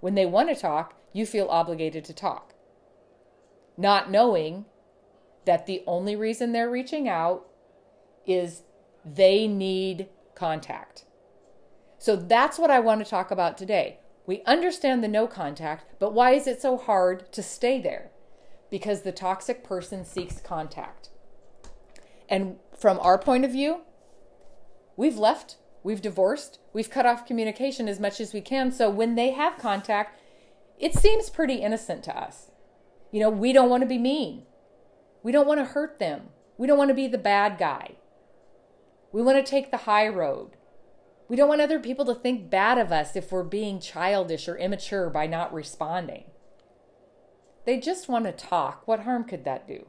When 0.01 0.15
they 0.15 0.27
want 0.27 0.49
to 0.49 0.61
talk, 0.61 0.95
you 1.13 1.27
feel 1.27 1.49
obligated 1.49 2.05
to 2.05 2.15
talk. 2.15 2.55
Not 3.77 4.11
knowing 4.11 4.67
that 5.45 5.67
the 5.67 5.83
only 5.87 6.15
reason 6.15 6.53
they're 6.53 6.71
reaching 6.71 7.09
out 7.09 7.47
is 8.27 8.63
they 9.05 9.49
need 9.49 10.09
contact. 10.35 11.05
So 11.99 12.15
that's 12.15 12.59
what 12.59 12.71
I 12.71 12.79
want 12.79 13.05
to 13.05 13.11
talk 13.11 13.31
about 13.31 13.59
today. 13.59 13.99
We 14.25 14.43
understand 14.45 15.03
the 15.03 15.09
no 15.09 15.27
contact, 15.27 15.99
but 15.99 16.13
why 16.13 16.33
is 16.33 16.47
it 16.47 16.63
so 16.63 16.77
hard 16.77 17.33
to 17.33 17.43
stay 17.43 17.81
there? 17.81 18.10
Because 18.71 19.03
the 19.03 19.13
toxic 19.13 19.65
person 19.65 20.05
seeks 20.05 20.41
contact. 20.41 21.09
And 22.29 22.57
from 22.79 22.99
our 23.01 23.19
point 23.19 23.45
of 23.45 23.51
view, 23.51 23.81
we've 24.97 25.19
left, 25.19 25.57
we've 25.83 26.01
divorced, 26.01 26.61
we've 26.73 26.91
cut 26.91 27.07
off 27.07 27.27
communication 27.27 27.89
as 27.89 27.99
much 27.99 28.21
as 28.21 28.33
we 28.33 28.41
can. 28.41 28.71
So 28.71 28.89
when 28.89 29.17
they 29.17 29.33
have 29.33 29.59
contact, 29.59 30.21
it 30.79 30.95
seems 30.95 31.29
pretty 31.29 31.57
innocent 31.57 32.05
to 32.05 32.17
us. 32.17 32.51
You 33.11 33.21
know, 33.21 33.31
we 33.31 33.53
don't 33.53 33.69
want 33.69 33.83
to 33.83 33.89
be 33.89 33.99
mean. 33.99 34.45
We 35.23 35.33
don't 35.33 35.49
want 35.49 35.59
to 35.59 35.65
hurt 35.65 35.99
them. 35.99 36.29
We 36.57 36.67
don't 36.67 36.79
want 36.79 36.89
to 36.89 36.95
be 36.95 37.09
the 37.09 37.19
bad 37.19 37.59
guy. 37.59 37.97
We 39.13 39.23
want 39.23 39.45
to 39.45 39.51
take 39.51 39.71
the 39.71 39.79
high 39.79 40.09
road. 40.09 40.53
We 41.29 41.37
don't 41.37 41.49
want 41.49 41.61
other 41.61 41.81
people 41.81 42.05
to 42.07 42.15
think 42.15 42.51
bad 42.51 42.79
of 42.79 42.93
us 42.93 43.17
if 43.17 43.33
we're 43.33 43.43
being 43.43 43.81
childish 43.81 44.49
or 44.49 44.57
immature 44.57 45.11
by 45.11 45.27
not 45.27 45.53
responding. 45.53 46.30
They 47.71 47.79
just 47.79 48.09
want 48.09 48.25
to 48.25 48.33
talk. 48.33 48.83
What 48.89 49.05
harm 49.05 49.23
could 49.23 49.45
that 49.45 49.69
do? 49.69 49.87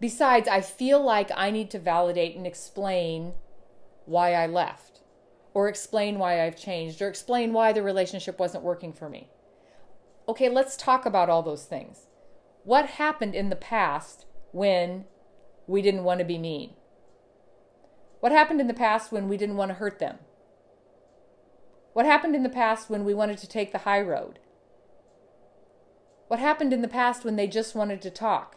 Besides, 0.00 0.46
I 0.46 0.60
feel 0.60 1.02
like 1.02 1.30
I 1.34 1.50
need 1.50 1.70
to 1.70 1.78
validate 1.78 2.36
and 2.36 2.46
explain 2.46 3.32
why 4.04 4.34
I 4.34 4.46
left 4.46 5.00
or 5.54 5.66
explain 5.66 6.18
why 6.18 6.44
I've 6.44 6.54
changed 6.54 7.00
or 7.00 7.08
explain 7.08 7.54
why 7.54 7.72
the 7.72 7.82
relationship 7.82 8.38
wasn't 8.38 8.64
working 8.64 8.92
for 8.92 9.08
me. 9.08 9.30
Okay, 10.28 10.50
let's 10.50 10.76
talk 10.76 11.06
about 11.06 11.30
all 11.30 11.42
those 11.42 11.64
things. 11.64 12.00
What 12.64 12.84
happened 12.84 13.34
in 13.34 13.48
the 13.48 13.56
past 13.56 14.26
when 14.52 15.06
we 15.66 15.80
didn't 15.80 16.04
want 16.04 16.18
to 16.18 16.26
be 16.26 16.36
mean? 16.36 16.74
What 18.20 18.32
happened 18.32 18.60
in 18.60 18.66
the 18.66 18.74
past 18.74 19.10
when 19.10 19.26
we 19.26 19.38
didn't 19.38 19.56
want 19.56 19.70
to 19.70 19.76
hurt 19.76 20.00
them? 20.00 20.18
What 21.94 22.04
happened 22.04 22.36
in 22.36 22.42
the 22.42 22.50
past 22.50 22.90
when 22.90 23.06
we 23.06 23.14
wanted 23.14 23.38
to 23.38 23.48
take 23.48 23.72
the 23.72 23.78
high 23.88 24.02
road? 24.02 24.38
What 26.28 26.40
happened 26.40 26.72
in 26.72 26.82
the 26.82 26.88
past 26.88 27.24
when 27.24 27.36
they 27.36 27.46
just 27.46 27.74
wanted 27.74 28.02
to 28.02 28.10
talk? 28.10 28.56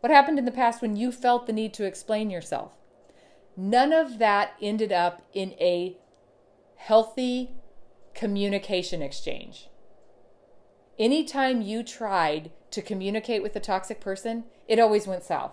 What 0.00 0.10
happened 0.10 0.38
in 0.38 0.46
the 0.46 0.50
past 0.50 0.80
when 0.80 0.96
you 0.96 1.12
felt 1.12 1.46
the 1.46 1.52
need 1.52 1.74
to 1.74 1.84
explain 1.84 2.30
yourself? 2.30 2.72
None 3.56 3.92
of 3.92 4.18
that 4.18 4.54
ended 4.62 4.92
up 4.92 5.22
in 5.34 5.52
a 5.60 5.98
healthy 6.76 7.50
communication 8.14 9.02
exchange. 9.02 9.68
Anytime 10.98 11.60
you 11.60 11.82
tried 11.82 12.50
to 12.70 12.80
communicate 12.80 13.42
with 13.42 13.54
a 13.54 13.60
toxic 13.60 14.00
person, 14.00 14.44
it 14.66 14.78
always 14.78 15.06
went 15.06 15.24
south. 15.24 15.52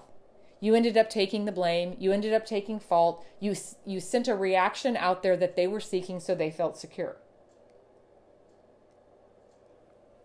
You 0.60 0.74
ended 0.74 0.98
up 0.98 1.10
taking 1.10 1.46
the 1.46 1.52
blame, 1.52 1.96
you 2.00 2.12
ended 2.12 2.34
up 2.34 2.46
taking 2.46 2.80
fault, 2.80 3.26
you 3.40 3.56
you 3.86 4.00
sent 4.00 4.28
a 4.28 4.36
reaction 4.36 4.98
out 4.98 5.22
there 5.22 5.38
that 5.38 5.56
they 5.56 5.68
were 5.68 5.80
seeking 5.80 6.20
so 6.20 6.34
they 6.34 6.50
felt 6.50 6.78
secure. 6.78 7.18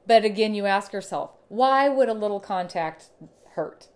But 0.07 0.25
again, 0.25 0.55
you 0.55 0.67
ask 0.67 0.93
yourself, 0.93 1.31
why 1.49 1.89
would 1.89 2.09
a 2.09 2.15
little 2.15 2.41
contact 2.41 3.11
hurt? 3.53 3.89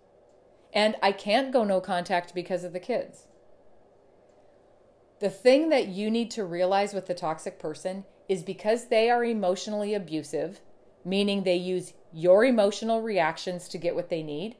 And 0.73 0.95
I 1.01 1.11
can't 1.11 1.51
go 1.51 1.63
no 1.63 1.81
contact 1.81 2.33
because 2.33 2.63
of 2.63 2.73
the 2.73 2.79
kids. 2.79 3.27
The 5.19 5.29
thing 5.29 5.69
that 5.69 5.87
you 5.87 6.11
need 6.11 6.29
to 6.31 6.45
realize 6.45 6.93
with 6.93 7.07
the 7.07 7.15
toxic 7.15 7.57
person 7.57 8.05
is 8.29 8.43
because 8.43 8.87
they 8.87 9.09
are 9.09 9.23
emotionally 9.23 9.93
abusive, 9.93 10.61
meaning 11.03 11.43
they 11.43 11.55
use 11.55 11.93
your 12.13 12.45
emotional 12.45 13.01
reactions 13.01 13.67
to 13.69 13.77
get 13.77 13.95
what 13.95 14.09
they 14.09 14.21
need, 14.21 14.57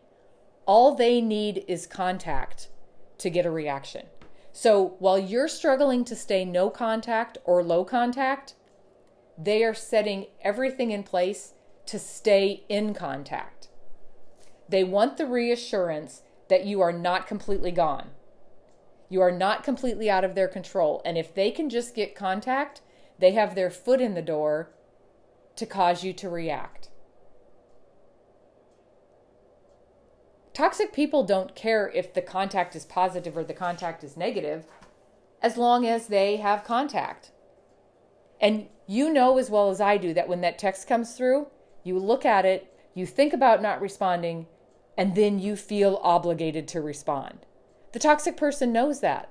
all 0.66 0.96
they 0.96 1.22
need 1.22 1.64
is 1.68 1.86
contact 1.86 2.70
to 3.20 3.30
get 3.30 3.46
a 3.46 3.52
reaction. 3.52 4.06
So 4.52 4.96
while 5.00 5.20
you're 5.20 5.48
struggling 5.48 6.04
to 6.06 6.16
stay 6.16 6.44
no 6.44 6.70
contact 6.70 7.38
or 7.46 7.64
low 7.64 7.86
contact, 7.86 8.56
they 9.38 9.64
are 9.64 9.74
setting 9.74 10.28
everything 10.42 10.92
in 10.92 11.04
place 11.04 11.54
to 11.86 12.00
stay 12.00 12.64
in 12.68 12.94
contact. 12.94 13.70
They 14.68 14.84
want 14.84 15.18
the 15.18 15.26
reassurance 15.26 16.24
that 16.50 16.66
you 16.66 16.82
are 16.82 16.92
not 16.92 17.28
completely 17.28 17.72
gone. 17.72 18.10
You 19.10 19.22
are 19.22 19.32
not 19.32 19.64
completely 19.64 20.10
out 20.10 20.26
of 20.26 20.36
their 20.36 20.48
control. 20.48 21.02
And 21.06 21.18
if 21.18 21.34
they 21.34 21.52
can 21.52 21.70
just 21.70 21.96
get 21.96 22.16
contact, 22.16 22.82
they 23.20 23.32
have 23.32 23.56
their 23.56 23.70
foot 23.70 24.02
in 24.02 24.14
the 24.14 24.22
door 24.22 24.70
to 25.56 25.66
cause 25.66 26.04
you 26.04 26.14
to 26.14 26.30
react. 26.30 26.90
Toxic 30.54 30.92
people 30.92 31.24
don't 31.24 31.56
care 31.56 31.90
if 31.94 32.14
the 32.14 32.22
contact 32.22 32.76
is 32.76 32.84
positive 32.84 33.38
or 33.38 33.44
the 33.44 33.54
contact 33.54 34.04
is 34.04 34.18
negative 34.18 34.66
as 35.42 35.56
long 35.56 35.86
as 35.86 36.08
they 36.08 36.38
have 36.38 36.64
contact. 36.64 37.32
And 38.40 38.68
you 38.86 39.12
know 39.12 39.38
as 39.38 39.50
well 39.50 39.70
as 39.70 39.82
I 39.82 39.98
do 39.98 40.14
that 40.14 40.28
when 40.28 40.42
that 40.42 40.60
text 40.60 40.88
comes 40.88 41.16
through, 41.16 41.48
you 41.84 41.98
look 42.00 42.26
at 42.26 42.46
it, 42.46 42.72
you 42.94 43.06
think 43.06 43.34
about 43.34 43.62
not 43.62 43.82
responding, 43.82 44.48
and 44.98 45.16
then 45.16 45.40
you 45.40 45.56
feel 45.56 46.00
obligated 46.02 46.68
to 46.70 46.82
respond. 46.82 47.46
The 47.94 48.00
toxic 48.00 48.38
person 48.38 48.74
knows 48.74 49.00
that. 49.02 49.30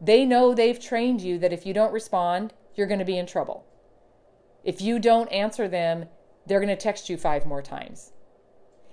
They 0.00 0.24
know 0.24 0.54
they've 0.54 0.78
trained 0.78 1.20
you 1.20 1.38
that 1.38 1.52
if 1.52 1.66
you 1.66 1.72
don't 1.72 1.92
respond, 1.92 2.52
you're 2.74 2.86
going 2.86 2.98
to 2.98 3.04
be 3.04 3.18
in 3.18 3.26
trouble. 3.26 3.66
If 4.64 4.80
you 4.80 4.98
don't 4.98 5.32
answer 5.32 5.68
them, 5.68 6.06
they're 6.46 6.60
going 6.60 6.68
to 6.68 6.76
text 6.76 7.08
you 7.08 7.16
five 7.16 7.46
more 7.46 7.62
times. 7.62 8.12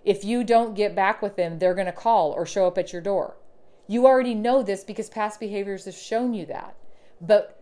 If 0.03 0.23
you 0.23 0.43
don't 0.43 0.75
get 0.75 0.95
back 0.95 1.21
with 1.21 1.35
them, 1.35 1.59
they're 1.59 1.73
going 1.73 1.85
to 1.85 1.91
call 1.91 2.31
or 2.31 2.45
show 2.45 2.67
up 2.67 2.77
at 2.77 2.93
your 2.93 3.01
door. 3.01 3.37
You 3.87 4.05
already 4.05 4.35
know 4.35 4.63
this 4.63 4.83
because 4.83 5.09
past 5.09 5.39
behaviors 5.39 5.85
have 5.85 5.95
shown 5.95 6.33
you 6.33 6.45
that. 6.47 6.75
But 7.21 7.54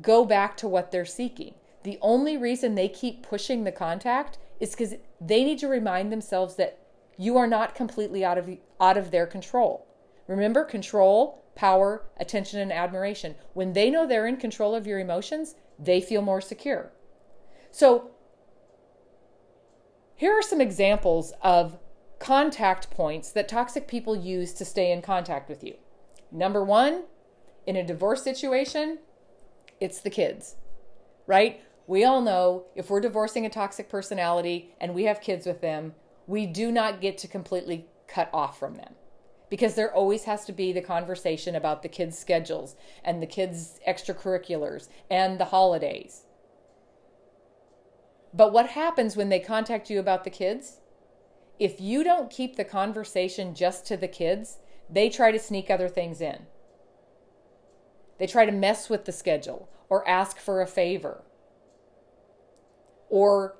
go 0.00 0.24
back 0.24 0.56
to 0.58 0.68
what 0.68 0.90
they're 0.90 1.04
seeking. 1.04 1.54
The 1.82 1.98
only 2.00 2.36
reason 2.36 2.74
they 2.74 2.88
keep 2.88 3.22
pushing 3.22 3.64
the 3.64 3.72
contact 3.72 4.38
is 4.60 4.70
because 4.70 4.94
they 5.20 5.44
need 5.44 5.58
to 5.60 5.68
remind 5.68 6.10
themselves 6.10 6.56
that 6.56 6.78
you 7.16 7.36
are 7.36 7.46
not 7.46 7.74
completely 7.74 8.24
out 8.24 8.38
of 8.38 8.50
out 8.80 8.96
of 8.96 9.10
their 9.10 9.26
control. 9.26 9.86
Remember 10.26 10.64
control, 10.64 11.44
power, 11.54 12.04
attention 12.18 12.60
and 12.60 12.72
admiration. 12.72 13.36
When 13.54 13.72
they 13.72 13.90
know 13.90 14.06
they're 14.06 14.26
in 14.26 14.36
control 14.36 14.74
of 14.74 14.86
your 14.86 14.98
emotions, 14.98 15.54
they 15.78 16.00
feel 16.00 16.22
more 16.22 16.40
secure. 16.40 16.92
So 17.70 18.10
here 20.14 20.32
are 20.32 20.42
some 20.42 20.60
examples 20.60 21.32
of 21.42 21.78
contact 22.18 22.90
points 22.90 23.30
that 23.32 23.48
toxic 23.48 23.86
people 23.86 24.16
use 24.16 24.52
to 24.54 24.64
stay 24.64 24.90
in 24.90 25.02
contact 25.02 25.48
with 25.48 25.62
you. 25.62 25.74
Number 26.32 26.64
1, 26.64 27.04
in 27.66 27.76
a 27.76 27.86
divorce 27.86 28.22
situation, 28.22 28.98
it's 29.80 30.00
the 30.00 30.10
kids. 30.10 30.56
Right? 31.26 31.62
We 31.86 32.04
all 32.04 32.20
know 32.20 32.64
if 32.74 32.90
we're 32.90 33.00
divorcing 33.00 33.46
a 33.46 33.50
toxic 33.50 33.88
personality 33.88 34.74
and 34.80 34.94
we 34.94 35.04
have 35.04 35.20
kids 35.20 35.46
with 35.46 35.60
them, 35.60 35.94
we 36.26 36.46
do 36.46 36.72
not 36.72 37.00
get 37.00 37.18
to 37.18 37.28
completely 37.28 37.86
cut 38.08 38.28
off 38.32 38.58
from 38.58 38.74
them 38.74 38.94
because 39.48 39.74
there 39.74 39.94
always 39.94 40.24
has 40.24 40.44
to 40.44 40.52
be 40.52 40.72
the 40.72 40.80
conversation 40.80 41.54
about 41.54 41.82
the 41.82 41.88
kids' 41.88 42.18
schedules 42.18 42.74
and 43.04 43.22
the 43.22 43.26
kids' 43.26 43.78
extracurriculars 43.86 44.88
and 45.10 45.38
the 45.38 45.46
holidays. 45.46 46.24
But 48.34 48.52
what 48.52 48.70
happens 48.70 49.16
when 49.16 49.28
they 49.28 49.40
contact 49.40 49.88
you 49.88 50.00
about 50.00 50.24
the 50.24 50.30
kids? 50.30 50.80
If 51.58 51.80
you 51.80 52.04
don't 52.04 52.30
keep 52.30 52.56
the 52.56 52.64
conversation 52.64 53.54
just 53.54 53.86
to 53.86 53.96
the 53.96 54.08
kids, 54.08 54.58
they 54.90 55.08
try 55.08 55.30
to 55.30 55.38
sneak 55.38 55.70
other 55.70 55.88
things 55.88 56.20
in. 56.20 56.46
They 58.18 58.26
try 58.26 58.46
to 58.46 58.52
mess 58.52 58.88
with 58.88 59.04
the 59.04 59.12
schedule 59.12 59.68
or 59.88 60.08
ask 60.08 60.38
for 60.38 60.60
a 60.60 60.66
favor. 60.66 61.22
Or, 63.08 63.56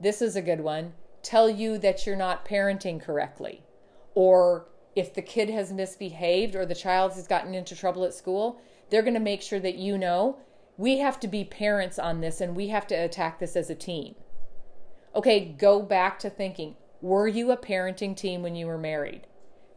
this 0.00 0.22
is 0.22 0.36
a 0.36 0.42
good 0.42 0.60
one, 0.60 0.94
tell 1.22 1.50
you 1.50 1.78
that 1.78 2.06
you're 2.06 2.16
not 2.16 2.44
parenting 2.44 3.00
correctly. 3.00 3.64
Or 4.14 4.68
if 4.94 5.14
the 5.14 5.22
kid 5.22 5.50
has 5.50 5.72
misbehaved 5.72 6.54
or 6.54 6.64
the 6.64 6.74
child 6.74 7.12
has 7.14 7.26
gotten 7.26 7.54
into 7.54 7.74
trouble 7.74 8.04
at 8.04 8.14
school, 8.14 8.60
they're 8.90 9.02
going 9.02 9.14
to 9.14 9.20
make 9.20 9.42
sure 9.42 9.60
that 9.60 9.76
you 9.76 9.98
know 9.98 10.38
we 10.76 10.98
have 10.98 11.18
to 11.20 11.28
be 11.28 11.44
parents 11.44 11.98
on 11.98 12.20
this 12.20 12.40
and 12.40 12.54
we 12.54 12.68
have 12.68 12.86
to 12.86 12.94
attack 12.94 13.38
this 13.38 13.56
as 13.56 13.68
a 13.68 13.74
team. 13.74 14.14
Okay, 15.14 15.44
go 15.44 15.82
back 15.82 16.18
to 16.20 16.30
thinking 16.30 16.76
were 17.00 17.28
you 17.28 17.52
a 17.52 17.56
parenting 17.56 18.16
team 18.16 18.42
when 18.42 18.56
you 18.56 18.66
were 18.66 18.78
married? 18.78 19.26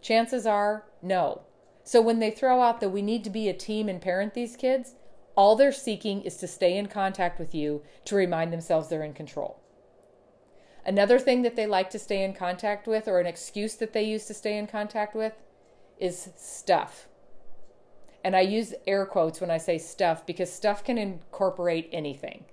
Chances 0.01 0.47
are 0.47 0.85
no. 1.03 1.41
So 1.83 2.01
when 2.01 2.19
they 2.19 2.31
throw 2.31 2.61
out 2.61 2.79
that 2.79 2.89
we 2.89 3.01
need 3.01 3.23
to 3.23 3.29
be 3.29 3.49
a 3.49 3.53
team 3.53 3.89
and 3.89 4.01
parent 4.01 4.33
these 4.33 4.55
kids, 4.55 4.95
all 5.35 5.55
they're 5.55 5.71
seeking 5.71 6.21
is 6.21 6.37
to 6.37 6.47
stay 6.47 6.77
in 6.77 6.87
contact 6.87 7.39
with 7.39 7.55
you 7.55 7.81
to 8.05 8.15
remind 8.15 8.51
themselves 8.51 8.89
they're 8.89 9.03
in 9.03 9.13
control. 9.13 9.59
Another 10.85 11.19
thing 11.19 11.41
that 11.43 11.55
they 11.55 11.65
like 11.65 11.89
to 11.91 11.99
stay 11.99 12.23
in 12.23 12.33
contact 12.33 12.87
with, 12.87 13.07
or 13.07 13.19
an 13.19 13.27
excuse 13.27 13.75
that 13.75 13.93
they 13.93 14.03
use 14.03 14.25
to 14.25 14.33
stay 14.33 14.57
in 14.57 14.67
contact 14.67 15.15
with, 15.15 15.33
is 15.99 16.29
stuff. 16.35 17.07
And 18.23 18.35
I 18.35 18.41
use 18.41 18.73
air 18.87 19.05
quotes 19.05 19.39
when 19.39 19.51
I 19.51 19.57
say 19.57 19.77
stuff 19.77 20.25
because 20.25 20.51
stuff 20.51 20.83
can 20.83 20.97
incorporate 20.97 21.89
anything. 21.91 22.45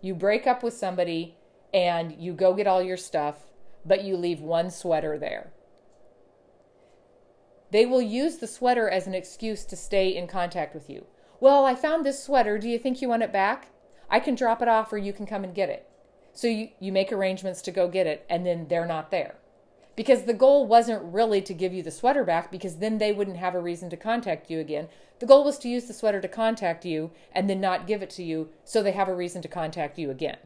You 0.00 0.14
break 0.14 0.46
up 0.46 0.62
with 0.62 0.74
somebody 0.74 1.36
and 1.72 2.12
you 2.12 2.32
go 2.32 2.54
get 2.54 2.66
all 2.66 2.82
your 2.82 2.96
stuff, 2.96 3.46
but 3.84 4.04
you 4.04 4.16
leave 4.16 4.40
one 4.40 4.70
sweater 4.70 5.18
there. 5.18 5.52
They 7.70 7.84
will 7.84 8.02
use 8.02 8.38
the 8.38 8.46
sweater 8.46 8.88
as 8.88 9.06
an 9.06 9.14
excuse 9.14 9.64
to 9.66 9.76
stay 9.76 10.08
in 10.08 10.26
contact 10.26 10.74
with 10.74 10.88
you. 10.88 11.06
Well, 11.40 11.64
I 11.64 11.74
found 11.74 12.04
this 12.04 12.22
sweater. 12.22 12.58
Do 12.58 12.68
you 12.68 12.78
think 12.78 13.00
you 13.00 13.08
want 13.08 13.22
it 13.22 13.32
back? 13.32 13.68
I 14.10 14.20
can 14.20 14.34
drop 14.34 14.62
it 14.62 14.68
off 14.68 14.92
or 14.92 14.98
you 14.98 15.12
can 15.12 15.26
come 15.26 15.44
and 15.44 15.54
get 15.54 15.68
it. 15.68 15.88
So 16.32 16.46
you, 16.46 16.70
you 16.80 16.92
make 16.92 17.12
arrangements 17.12 17.60
to 17.62 17.70
go 17.70 17.88
get 17.88 18.06
it 18.06 18.24
and 18.28 18.46
then 18.46 18.68
they're 18.68 18.86
not 18.86 19.10
there. 19.10 19.36
Because 19.96 20.22
the 20.22 20.34
goal 20.34 20.66
wasn't 20.66 21.12
really 21.12 21.42
to 21.42 21.52
give 21.52 21.74
you 21.74 21.82
the 21.82 21.90
sweater 21.90 22.24
back 22.24 22.52
because 22.52 22.76
then 22.76 22.98
they 22.98 23.12
wouldn't 23.12 23.38
have 23.38 23.54
a 23.54 23.60
reason 23.60 23.90
to 23.90 23.96
contact 23.96 24.50
you 24.50 24.60
again. 24.60 24.88
The 25.18 25.26
goal 25.26 25.44
was 25.44 25.58
to 25.58 25.68
use 25.68 25.86
the 25.86 25.92
sweater 25.92 26.20
to 26.20 26.28
contact 26.28 26.84
you 26.84 27.10
and 27.32 27.50
then 27.50 27.60
not 27.60 27.86
give 27.86 28.02
it 28.02 28.10
to 28.10 28.22
you 28.22 28.50
so 28.64 28.82
they 28.82 28.92
have 28.92 29.08
a 29.08 29.14
reason 29.14 29.42
to 29.42 29.48
contact 29.48 29.98
you 29.98 30.10
again. 30.10 30.38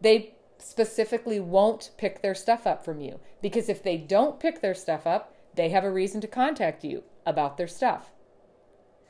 They 0.00 0.34
specifically 0.58 1.40
won't 1.40 1.90
pick 1.96 2.20
their 2.22 2.34
stuff 2.34 2.66
up 2.66 2.84
from 2.84 3.00
you 3.00 3.20
because 3.40 3.68
if 3.68 3.82
they 3.82 3.96
don't 3.96 4.38
pick 4.38 4.60
their 4.60 4.74
stuff 4.74 5.06
up, 5.06 5.31
they 5.54 5.68
have 5.68 5.84
a 5.84 5.90
reason 5.90 6.20
to 6.20 6.28
contact 6.28 6.84
you 6.84 7.04
about 7.24 7.56
their 7.56 7.68
stuff. 7.68 8.10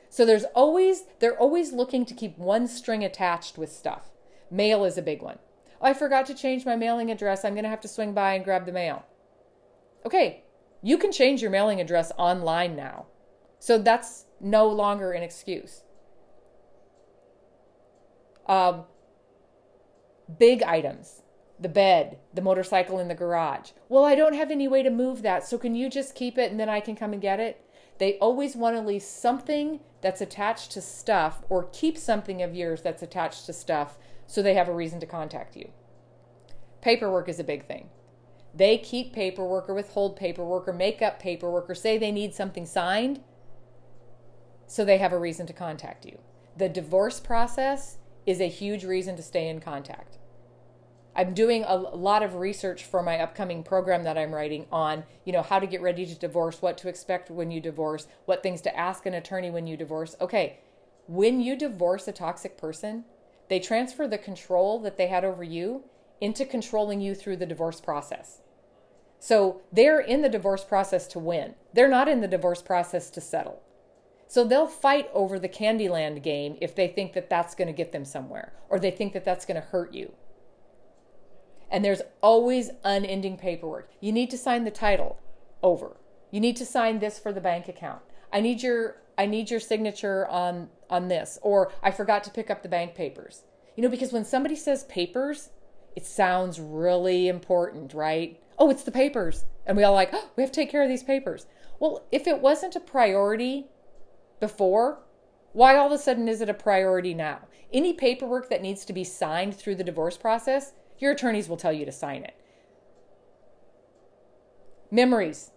So 0.09 0.25
there's 0.25 0.45
always 0.53 1.05
they're 1.19 1.39
always 1.39 1.73
looking 1.73 2.05
to 2.05 2.13
keep 2.13 2.37
one 2.37 2.67
string 2.67 3.03
attached 3.03 3.57
with 3.57 3.71
stuff. 3.71 4.11
Mail 4.51 4.85
is 4.85 4.97
a 4.97 5.01
big 5.01 5.23
one. 5.23 5.39
Oh, 5.81 5.87
I 5.87 5.93
forgot 5.93 6.27
to 6.27 6.35
change 6.35 6.65
my 6.65 6.75
mailing 6.75 7.09
address. 7.09 7.43
I'm 7.43 7.55
going 7.55 7.63
to 7.63 7.69
have 7.69 7.81
to 7.81 7.87
swing 7.87 8.13
by 8.13 8.35
and 8.35 8.45
grab 8.45 8.67
the 8.67 8.71
mail. 8.71 9.05
Okay, 10.05 10.43
you 10.83 10.99
can 10.99 11.11
change 11.11 11.41
your 11.41 11.49
mailing 11.49 11.81
address 11.81 12.11
online 12.17 12.75
now. 12.75 13.07
So 13.57 13.79
that's 13.79 14.25
no 14.39 14.67
longer 14.67 15.13
an 15.13 15.23
excuse. 15.23 15.83
Um, 18.45 18.83
big 20.37 20.61
items, 20.61 21.22
the 21.63 21.69
bed, 21.69 22.19
the 22.33 22.41
motorcycle 22.41 22.99
in 22.99 23.07
the 23.07 23.15
garage. 23.15 23.71
Well, 23.89 24.03
I 24.03 24.15
don't 24.15 24.35
have 24.35 24.51
any 24.51 24.67
way 24.67 24.83
to 24.83 24.89
move 24.89 25.21
that, 25.23 25.47
so 25.47 25.57
can 25.57 25.73
you 25.75 25.89
just 25.89 26.13
keep 26.13 26.37
it 26.37 26.51
and 26.51 26.59
then 26.59 26.69
I 26.69 26.79
can 26.79 26.95
come 26.95 27.13
and 27.13 27.21
get 27.21 27.39
it? 27.39 27.65
They 27.97 28.17
always 28.19 28.55
want 28.55 28.75
to 28.75 28.81
leave 28.81 29.03
something 29.03 29.79
that's 30.01 30.21
attached 30.21 30.71
to 30.71 30.81
stuff 30.81 31.43
or 31.49 31.69
keep 31.71 31.97
something 31.97 32.41
of 32.41 32.53
yours 32.53 32.81
that's 32.81 33.01
attached 33.01 33.45
to 33.45 33.53
stuff 33.53 33.97
so 34.27 34.41
they 34.41 34.55
have 34.55 34.67
a 34.67 34.73
reason 34.73 34.99
to 34.99 35.05
contact 35.05 35.55
you. 35.55 35.69
Paperwork 36.81 37.29
is 37.29 37.39
a 37.39 37.43
big 37.43 37.65
thing. 37.65 37.89
They 38.53 38.77
keep 38.77 39.13
paperwork 39.13 39.69
or 39.69 39.73
withhold 39.73 40.15
paperwork 40.15 40.67
or 40.67 40.73
make 40.73 41.01
up 41.01 41.19
paperwork 41.19 41.69
or 41.69 41.75
say 41.75 41.97
they 41.97 42.11
need 42.11 42.35
something 42.35 42.65
signed 42.65 43.21
so 44.67 44.83
they 44.83 44.97
have 44.97 45.13
a 45.13 45.19
reason 45.19 45.47
to 45.47 45.53
contact 45.53 46.05
you. 46.05 46.19
The 46.57 46.69
divorce 46.69 47.19
process 47.19 47.97
is 48.25 48.41
a 48.41 48.49
huge 48.49 48.83
reason 48.83 49.15
to 49.15 49.23
stay 49.23 49.47
in 49.47 49.59
contact. 49.59 50.17
I'm 51.15 51.33
doing 51.33 51.63
a 51.67 51.75
lot 51.75 52.23
of 52.23 52.35
research 52.35 52.83
for 52.83 53.03
my 53.03 53.19
upcoming 53.19 53.63
program 53.63 54.03
that 54.03 54.17
I'm 54.17 54.33
writing 54.33 54.65
on, 54.71 55.03
you 55.25 55.33
know, 55.33 55.43
how 55.43 55.59
to 55.59 55.67
get 55.67 55.81
ready 55.81 56.05
to 56.05 56.15
divorce, 56.15 56.61
what 56.61 56.77
to 56.79 56.89
expect 56.89 57.29
when 57.29 57.51
you 57.51 57.61
divorce, 57.61 58.07
what 58.25 58.41
things 58.41 58.61
to 58.61 58.75
ask 58.75 59.05
an 59.05 59.13
attorney 59.13 59.51
when 59.51 59.67
you 59.67 59.77
divorce. 59.77 60.15
Okay, 60.19 60.59
when 61.07 61.39
you 61.39 61.55
divorce 61.55 62.07
a 62.07 62.11
toxic 62.11 62.57
person, 62.57 63.05
they 63.47 63.59
transfer 63.59 64.07
the 64.07 64.17
control 64.17 64.79
that 64.79 64.97
they 64.97 65.07
had 65.07 65.23
over 65.23 65.43
you 65.43 65.83
into 66.19 66.45
controlling 66.45 67.01
you 67.01 67.13
through 67.13 67.37
the 67.37 67.45
divorce 67.45 67.79
process. 67.79 68.41
So 69.19 69.61
they're 69.71 69.99
in 69.99 70.21
the 70.21 70.29
divorce 70.29 70.63
process 70.63 71.07
to 71.07 71.19
win. 71.19 71.55
They're 71.73 71.87
not 71.87 72.07
in 72.07 72.21
the 72.21 72.27
divorce 72.27 72.61
process 72.61 73.09
to 73.11 73.21
settle. 73.21 73.61
So 74.27 74.43
they'll 74.43 74.67
fight 74.67 75.09
over 75.13 75.37
the 75.37 75.49
Candyland 75.49 76.23
game 76.23 76.57
if 76.59 76.75
they 76.75 76.87
think 76.87 77.13
that 77.13 77.29
that's 77.29 77.53
going 77.53 77.67
to 77.67 77.73
get 77.73 77.91
them 77.91 78.03
somewhere 78.03 78.53
or 78.67 78.79
they 78.79 78.91
think 78.91 79.13
that 79.13 79.23
that's 79.23 79.45
going 79.45 79.61
to 79.61 79.67
hurt 79.67 79.93
you. 79.93 80.13
And 81.71 81.83
there's 81.83 82.01
always 82.21 82.69
unending 82.83 83.37
paperwork. 83.37 83.89
You 83.99 84.11
need 84.11 84.29
to 84.31 84.37
sign 84.37 84.63
the 84.63 84.71
title 84.71 85.19
over. 85.61 85.97
You 86.31 86.39
need 86.39 86.55
to 86.57 86.65
sign 86.65 86.99
this 86.99 87.19
for 87.19 87.31
the 87.31 87.41
bank 87.41 87.67
account. 87.67 88.01
I 88.31 88.41
need 88.41 88.61
your 88.63 88.97
I 89.17 89.27
need 89.27 89.51
your 89.51 89.59
signature 89.59 90.27
on 90.27 90.69
on 90.89 91.07
this 91.07 91.39
or 91.41 91.71
I 91.81 91.91
forgot 91.91 92.23
to 92.25 92.31
pick 92.31 92.49
up 92.49 92.63
the 92.63 92.69
bank 92.69 92.95
papers. 92.95 93.43
You 93.75 93.83
know 93.83 93.89
because 93.89 94.11
when 94.11 94.25
somebody 94.25 94.55
says 94.55 94.83
papers, 94.85 95.49
it 95.95 96.05
sounds 96.05 96.59
really 96.59 97.27
important, 97.27 97.93
right? 97.93 98.39
Oh, 98.57 98.69
it's 98.69 98.83
the 98.83 98.91
papers. 98.91 99.45
And 99.65 99.77
we 99.77 99.83
all 99.83 99.93
like, 99.93 100.09
oh, 100.13 100.29
we 100.35 100.43
have 100.43 100.51
to 100.51 100.55
take 100.55 100.71
care 100.71 100.83
of 100.83 100.89
these 100.89 101.03
papers. 101.03 101.45
Well, 101.79 102.05
if 102.11 102.27
it 102.27 102.39
wasn't 102.39 102.75
a 102.75 102.79
priority 102.79 103.67
before, 104.39 104.99
why 105.53 105.75
all 105.75 105.87
of 105.87 105.91
a 105.91 105.97
sudden 105.97 106.27
is 106.27 106.41
it 106.41 106.49
a 106.49 106.53
priority 106.53 107.13
now? 107.13 107.41
Any 107.71 107.93
paperwork 107.93 108.49
that 108.49 108.61
needs 108.61 108.85
to 108.85 108.93
be 108.93 109.03
signed 109.03 109.55
through 109.55 109.75
the 109.75 109.83
divorce 109.83 110.17
process 110.17 110.73
your 111.03 111.11
attorneys 111.11 111.49
will 111.49 111.57
tell 111.57 111.73
you 111.73 111.83
to 111.83 111.91
sign 111.91 112.23
it. 112.23 112.33
Memories. 114.89 115.51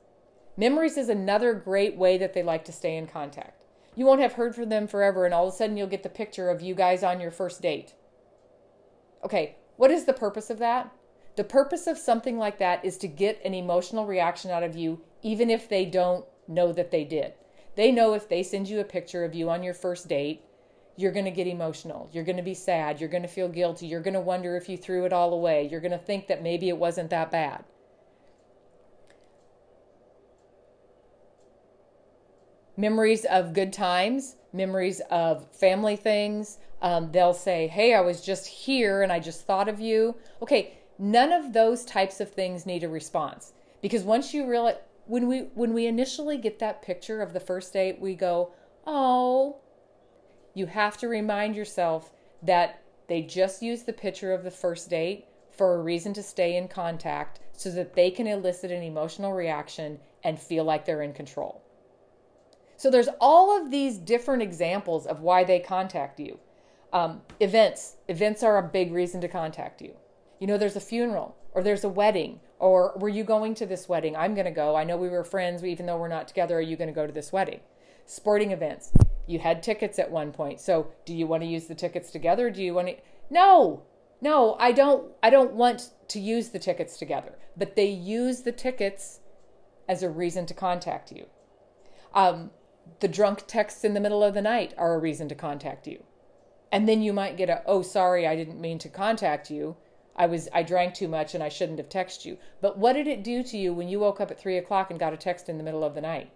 Memories 0.57 0.97
is 0.97 1.09
another 1.09 1.55
great 1.55 1.97
way 1.97 2.19
that 2.19 2.35
they 2.35 2.43
like 2.43 2.65
to 2.65 2.73
stay 2.73 2.97
in 2.97 3.07
contact. 3.07 3.63
You 3.95 4.07
won't 4.07 4.21
have 4.21 4.33
heard 4.33 4.57
from 4.57 4.71
them 4.71 4.89
forever, 4.89 5.25
and 5.25 5.33
all 5.33 5.47
of 5.47 5.55
a 5.55 5.57
sudden 5.57 5.77
you'll 5.77 5.87
get 5.87 6.03
the 6.03 6.09
picture 6.09 6.51
of 6.51 6.63
you 6.63 6.75
guys 6.75 7.05
on 7.05 7.21
your 7.21 7.31
first 7.31 7.63
date. 7.63 7.95
Okay, 9.23 9.55
what 9.77 9.93
is 9.93 10.05
the 10.05 10.13
purpose 10.13 10.51
of 10.51 10.59
that? 10.59 10.93
The 11.37 11.45
purpose 11.45 11.87
of 11.87 11.97
something 11.97 12.39
like 12.39 12.59
that 12.59 12.85
is 12.85 12.99
to 12.99 13.07
get 13.07 13.41
an 13.45 13.55
emotional 13.55 14.05
reaction 14.05 14.51
out 14.51 14.65
of 14.65 14.77
you, 14.77 15.01
even 15.23 15.49
if 15.49 15.69
they 15.69 15.85
don't 15.85 16.25
know 16.49 16.73
that 16.73 16.91
they 16.91 17.05
did. 17.05 17.35
They 17.77 17.93
know 17.93 18.15
if 18.15 18.29
they 18.29 18.43
send 18.43 18.69
you 18.69 18.81
a 18.81 18.85
picture 18.85 19.25
of 19.25 19.33
you 19.33 19.49
on 19.49 19.63
your 19.63 19.75
first 19.75 20.09
date 20.09 20.43
you're 20.97 21.13
going 21.13 21.27
to 21.27 21.31
get 21.31 21.47
emotional. 21.47 22.09
You're 22.13 22.25
going 22.25 22.39
to 22.39 22.43
be 22.43 22.55
sad. 22.55 23.01
You're 23.01 23.11
going 23.11 23.23
to 23.23 23.29
feel 23.29 23.49
guilty. 23.49 23.87
You're 23.87 24.01
going 24.01 24.15
to 24.15 24.21
wonder 24.21 24.57
if 24.57 24.69
you 24.69 24.77
threw 24.77 25.05
it 25.05 25.13
all 25.13 25.33
away. 25.33 25.69
You're 25.71 25.81
going 25.81 25.93
to 25.93 25.99
think 25.99 26.27
that 26.29 26.43
maybe 26.43 26.69
it 26.69 26.79
wasn't 26.79 27.11
that 27.11 27.31
bad. 27.31 27.65
Memories 32.79 33.25
of 33.27 33.55
good 33.55 33.73
times, 33.73 34.37
memories 34.53 35.01
of 35.11 35.51
family 35.53 35.97
things. 35.97 36.59
Um, 36.83 37.11
they'll 37.13 37.35
say, 37.35 37.69
Hey, 37.69 37.95
I 37.95 38.01
was 38.01 38.21
just 38.21 38.47
here 38.47 39.03
and 39.03 39.11
I 39.11 39.19
just 39.19 39.47
thought 39.47 39.69
of 39.69 39.81
you. 39.81 40.17
Okay, 40.43 40.79
none 40.99 41.33
of 41.33 41.53
those 41.53 41.85
types 41.85 42.21
of 42.21 42.31
things 42.31 42.67
need 42.67 42.85
a 42.85 42.89
response 42.89 43.53
because 43.81 44.03
once 44.03 44.35
you 44.35 44.47
realize, 44.47 44.77
when 45.07 45.27
we 45.27 45.41
when 45.55 45.73
we 45.73 45.87
initially 45.87 46.37
get 46.37 46.59
that 46.59 46.83
picture 46.83 47.23
of 47.23 47.33
the 47.33 47.41
first 47.41 47.73
date, 47.73 47.99
we 48.01 48.15
go, 48.15 48.53
"Oh, 48.87 49.61
you 50.57 50.65
have 50.65 50.97
to 50.97 51.07
remind 51.07 51.55
yourself 51.55 52.15
that 52.43 52.81
they 53.09 53.21
just 53.21 53.61
used 53.61 53.85
the 53.85 53.93
picture 53.93 54.33
of 54.33 54.43
the 54.43 54.51
first 54.51 54.89
date 54.89 55.27
for 55.51 55.75
a 55.75 55.83
reason 55.83 56.15
to 56.15 56.23
stay 56.23 56.57
in 56.57 56.67
contact 56.67 57.41
so 57.53 57.71
that 57.71 57.95
they 57.95 58.11
can 58.11 58.27
elicit 58.27 58.71
an 58.71 58.83
emotional 58.83 59.35
reaction 59.35 59.99
and 60.25 60.41
feel 60.41 60.65
like 60.65 60.87
they're 60.87 61.03
in 61.03 61.13
control. 61.13 61.63
So 62.79 62.91
there's 62.91 63.11
all 63.21 63.55
of 63.55 63.71
these 63.71 63.99
different 63.99 64.43
examples 64.43 65.07
of 65.07 65.21
why 65.21 65.45
they 65.45 65.61
contact 65.61 66.19
you. 66.19 66.39
Um, 66.91 67.21
events. 67.39 67.97
Events 68.09 68.43
are 68.43 68.57
a 68.57 68.63
big 68.63 68.93
reason 68.93 69.21
to 69.21 69.29
contact 69.29 69.83
you. 69.83 69.93
You 70.41 70.47
know, 70.47 70.57
there's 70.57 70.77
a 70.77 70.81
funeral 70.81 71.37
or 71.53 71.63
there's 71.63 71.85
a 71.85 71.89
wedding 71.91 72.41
or 72.59 72.95
were 72.97 73.11
you 73.11 73.25
going 73.25 73.55
to 73.57 73.67
this 73.67 73.91
wedding? 73.91 74.17
I'm 74.17 74.35
going 74.35 74.47
to 74.47 74.51
go. 74.51 74.75
I 74.75 74.85
know 74.85 74.97
we 74.97 75.11
were 75.11 75.23
friends, 75.23 75.63
even 75.63 75.85
though 75.85 75.99
we're 75.99 76.09
not 76.09 76.29
together. 76.29 76.57
Are 76.57 76.63
you 76.63 76.77
going 76.77 76.89
to 76.89 76.95
go 76.95 77.07
to 77.07 77.13
this 77.13 77.31
wedding? 77.31 77.61
Sporting 78.07 78.53
events 78.53 78.93
you 79.27 79.39
had 79.39 79.63
tickets 79.63 79.99
at 79.99 80.11
one 80.11 80.33
point. 80.33 80.61
So 80.61 80.93
do 81.05 81.15
you 81.15 81.27
want 81.27 81.43
to 81.43 81.49
use 81.49 81.67
the 81.67 81.75
tickets 81.75 82.11
together? 82.11 82.51
Do 82.51 82.63
you 82.63 82.75
want 82.75 82.89
to 82.89 82.97
No. 83.31 83.83
No, 84.21 84.57
I 84.59 84.73
don't 84.73 85.13
I 85.23 85.31
don't 85.31 85.53
want 85.53 85.91
to 86.09 86.21
use 86.21 86.49
the 86.51 86.59
tickets 86.59 86.99
together. 86.99 87.39
But 87.57 87.77
they 87.77 87.89
use 87.89 88.43
the 88.43 88.53
tickets 88.53 89.21
as 89.89 90.03
a 90.03 90.11
reason 90.11 90.47
to 90.47 90.55
contact 90.55 91.13
you. 91.13 91.27
Um, 92.15 92.51
the 93.01 93.09
drunk 93.09 93.47
texts 93.47 93.85
in 93.85 93.95
the 93.95 94.01
middle 94.01 94.23
of 94.23 94.35
the 94.35 94.43
night 94.43 94.73
are 94.79 94.95
a 94.95 94.99
reason 94.99 95.29
to 95.29 95.35
contact 95.35 95.87
you. 95.87 96.03
And 96.73 96.89
then 96.89 97.03
you 97.03 97.13
might 97.13 97.37
get 97.37 97.49
a, 97.49 97.63
oh, 97.67 97.83
sorry, 97.83 98.27
I 98.27 98.37
didn't 98.37 98.61
mean 98.61 98.79
to 98.81 98.89
contact 98.89 99.51
you. 99.51 99.77
I 100.17 100.27
was 100.27 100.49
I 100.53 100.63
drank 100.63 100.95
too 100.95 101.09
much 101.09 101.35
and 101.35 101.45
I 101.45 101.51
shouldn't 101.51 101.79
have 101.79 101.89
texted 101.89 102.25
you. 102.25 102.39
But 102.61 102.79
what 102.79 102.95
did 102.95 103.07
it 103.07 103.23
do 103.23 103.43
to 103.43 103.59
you 103.59 103.75
when 103.75 103.89
you 103.89 104.01
woke 104.01 104.21
up 104.21 104.31
at 104.31 104.41
three 104.41 104.57
o'clock 104.57 104.91
and 104.91 104.99
got 104.99 105.13
a 105.13 105.17
text 105.17 105.49
in 105.49 105.59
the 105.59 105.65
middle 105.65 105.85
of 105.85 105.95
the 105.95 106.01
night? 106.01 106.33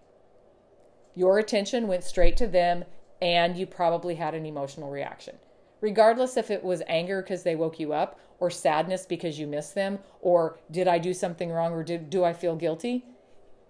Your 1.14 1.38
attention 1.38 1.88
went 1.88 2.04
straight 2.04 2.36
to 2.38 2.46
them, 2.46 2.84
and 3.20 3.56
you 3.56 3.66
probably 3.66 4.14
had 4.14 4.34
an 4.34 4.46
emotional 4.46 4.90
reaction. 4.90 5.36
Regardless 5.80 6.36
if 6.36 6.50
it 6.50 6.62
was 6.62 6.82
anger 6.86 7.22
because 7.22 7.42
they 7.42 7.56
woke 7.56 7.80
you 7.80 7.92
up, 7.92 8.18
or 8.38 8.50
sadness 8.50 9.06
because 9.06 9.38
you 9.38 9.46
missed 9.46 9.74
them, 9.74 9.98
or 10.20 10.58
did 10.70 10.88
I 10.88 10.98
do 10.98 11.12
something 11.12 11.50
wrong, 11.50 11.72
or 11.72 11.82
did, 11.82 12.10
do 12.10 12.24
I 12.24 12.32
feel 12.32 12.56
guilty? 12.56 13.04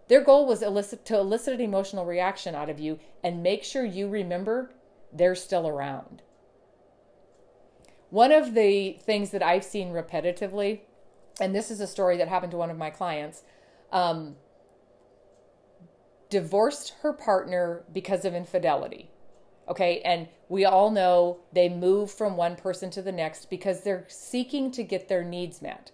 Their 0.09 0.23
goal 0.23 0.47
was 0.47 0.63
elicit, 0.63 1.05
to 1.07 1.19
elicit 1.19 1.55
an 1.55 1.61
emotional 1.61 2.05
reaction 2.05 2.55
out 2.55 2.69
of 2.69 2.81
you 2.81 2.99
and 3.23 3.45
make 3.45 3.63
sure 3.63 3.85
you 3.85 4.09
remember 4.09 4.73
they're 5.13 5.37
still 5.37 5.69
around. 5.69 6.23
One 8.11 8.33
of 8.33 8.55
the 8.55 8.99
things 9.01 9.31
that 9.31 9.43
I've 9.43 9.63
seen 9.63 9.93
repetitively, 9.93 10.81
and 11.41 11.55
this 11.55 11.71
is 11.71 11.81
a 11.81 11.87
story 11.87 12.17
that 12.17 12.27
happened 12.27 12.51
to 12.51 12.57
one 12.57 12.71
of 12.71 12.77
my 12.77 12.91
clients, 12.91 13.45
um, 13.93 14.35
divorced 16.31 16.95
her 17.03 17.13
partner 17.13 17.85
because 17.93 18.25
of 18.25 18.35
infidelity. 18.35 19.11
Okay, 19.69 20.01
and 20.05 20.29
we 20.49 20.65
all 20.65 20.91
know 20.91 21.41
they 21.53 21.69
move 21.69 22.11
from 22.11 22.37
one 22.37 22.57
person 22.57 22.91
to 22.91 23.03
the 23.03 23.13
next 23.13 23.51
because 23.51 23.83
they're 23.83 24.07
seeking 24.09 24.71
to 24.73 24.83
get 24.83 25.09
their 25.09 25.23
needs 25.23 25.61
met. 25.61 25.93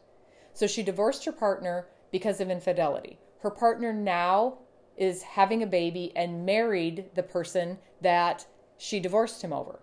So 0.54 0.66
she 0.66 0.82
divorced 0.82 1.24
her 1.24 1.32
partner 1.32 1.88
because 2.10 2.40
of 2.40 2.50
infidelity. 2.50 3.18
Her 3.40 3.50
partner 3.50 3.92
now 3.92 4.58
is 4.96 5.22
having 5.22 5.62
a 5.62 5.66
baby 5.66 6.12
and 6.16 6.46
married 6.46 7.10
the 7.14 7.22
person 7.22 7.78
that 8.00 8.46
she 8.78 8.98
divorced 8.98 9.42
him 9.42 9.52
over. 9.52 9.80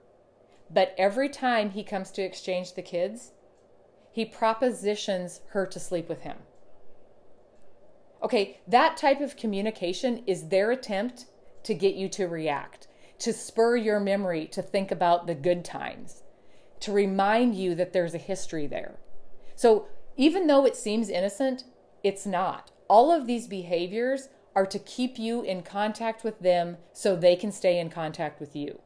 But 0.70 0.96
every 0.98 1.30
time 1.30 1.72
he 1.72 1.84
comes 1.84 2.10
to 2.12 2.24
exchange 2.24 2.74
the 2.74 2.82
kids, 2.82 3.34
he 4.12 4.26
propositions 4.26 5.42
her 5.50 5.68
to 5.68 5.80
sleep 5.80 6.10
with 6.10 6.22
him. 6.22 6.38
Okay, 8.24 8.62
that 8.68 8.96
type 8.96 9.20
of 9.20 9.36
communication 9.36 10.24
is 10.26 10.48
their 10.48 10.72
attempt 10.72 11.26
to 11.64 11.74
get 11.74 11.96
you 11.96 12.08
to 12.10 12.28
react, 12.28 12.88
to 13.20 13.34
spur 13.34 13.76
your 13.76 14.00
memory 14.00 14.48
to 14.48 14.62
think 14.62 14.92
about 14.92 15.28
the 15.28 15.36
good 15.36 15.66
times, 15.66 16.24
to 16.80 16.92
remind 16.92 17.56
you 17.56 17.76
that 17.76 17.92
there's 17.92 18.14
a 18.14 18.20
history 18.20 18.66
there. 18.66 18.96
So 19.56 19.88
even 20.16 20.48
though 20.48 20.66
it 20.66 20.78
seems 20.78 21.10
innocent, 21.10 21.66
it's 22.04 22.26
not. 22.26 22.72
All 22.88 23.12
of 23.12 23.28
these 23.28 23.48
behaviors 23.48 24.30
are 24.56 24.66
to 24.68 24.80
keep 24.80 25.18
you 25.18 25.42
in 25.42 25.64
contact 25.64 26.24
with 26.24 26.40
them 26.40 26.78
so 26.94 27.16
they 27.16 27.36
can 27.36 27.52
stay 27.52 27.80
in 27.80 27.90
contact 27.90 28.40
with 28.40 28.56
you. 28.56 28.80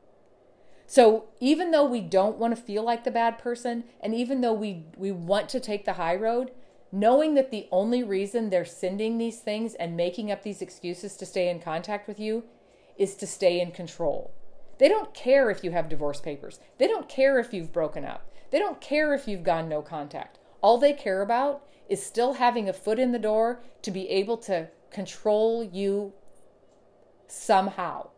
So 0.87 1.25
even 1.39 1.71
though 1.71 1.85
we 1.85 1.99
don't 2.01 2.37
want 2.37 2.55
to 2.55 2.61
feel 2.61 2.83
like 2.83 3.03
the 3.03 3.11
bad 3.11 3.37
person, 3.37 3.83
and 3.99 4.15
even 4.15 4.41
though 4.41 4.53
we, 4.53 4.85
we 4.95 5.11
want 5.11 5.49
to 5.49 5.59
take 5.59 5.85
the 5.85 5.93
high 5.93 6.15
road, 6.15 6.51
knowing 6.91 7.33
that 7.35 7.51
the 7.51 7.67
only 7.71 8.03
reason 8.03 8.49
they're 8.49 8.65
sending 8.65 9.17
these 9.17 9.39
things 9.39 9.73
and 9.75 9.97
making 9.97 10.31
up 10.31 10.43
these 10.43 10.61
excuses 10.61 11.17
to 11.17 11.25
stay 11.25 11.49
in 11.49 11.59
contact 11.59 12.07
with 12.07 12.19
you 12.19 12.43
is 12.97 13.15
to 13.15 13.27
stay 13.27 13.59
in 13.59 13.71
control. 13.71 14.31
They 14.79 14.87
don't 14.87 15.13
care 15.13 15.49
if 15.49 15.63
you 15.63 15.71
have 15.71 15.89
divorce 15.89 16.21
papers. 16.21 16.59
They 16.77 16.87
don't 16.87 17.09
care 17.09 17.39
if 17.39 17.53
you've 17.53 17.73
broken 17.73 18.05
up. 18.05 18.29
They 18.51 18.59
don't 18.59 18.79
care 18.79 19.13
if 19.13 19.27
you've 19.27 19.43
gone 19.43 19.67
no 19.67 19.81
contact. 19.81 20.39
All 20.61 20.77
they 20.77 20.93
care 20.93 21.21
about 21.21 21.63
is 21.89 22.05
still 22.05 22.33
having 22.33 22.69
a 22.69 22.73
foot 22.73 22.99
in 22.99 23.11
the 23.11 23.19
door 23.19 23.61
to 23.81 23.91
be 23.91 24.09
able 24.09 24.37
to 24.37 24.69
control 24.91 25.63
you 25.63 26.13
somehow. 27.27 28.09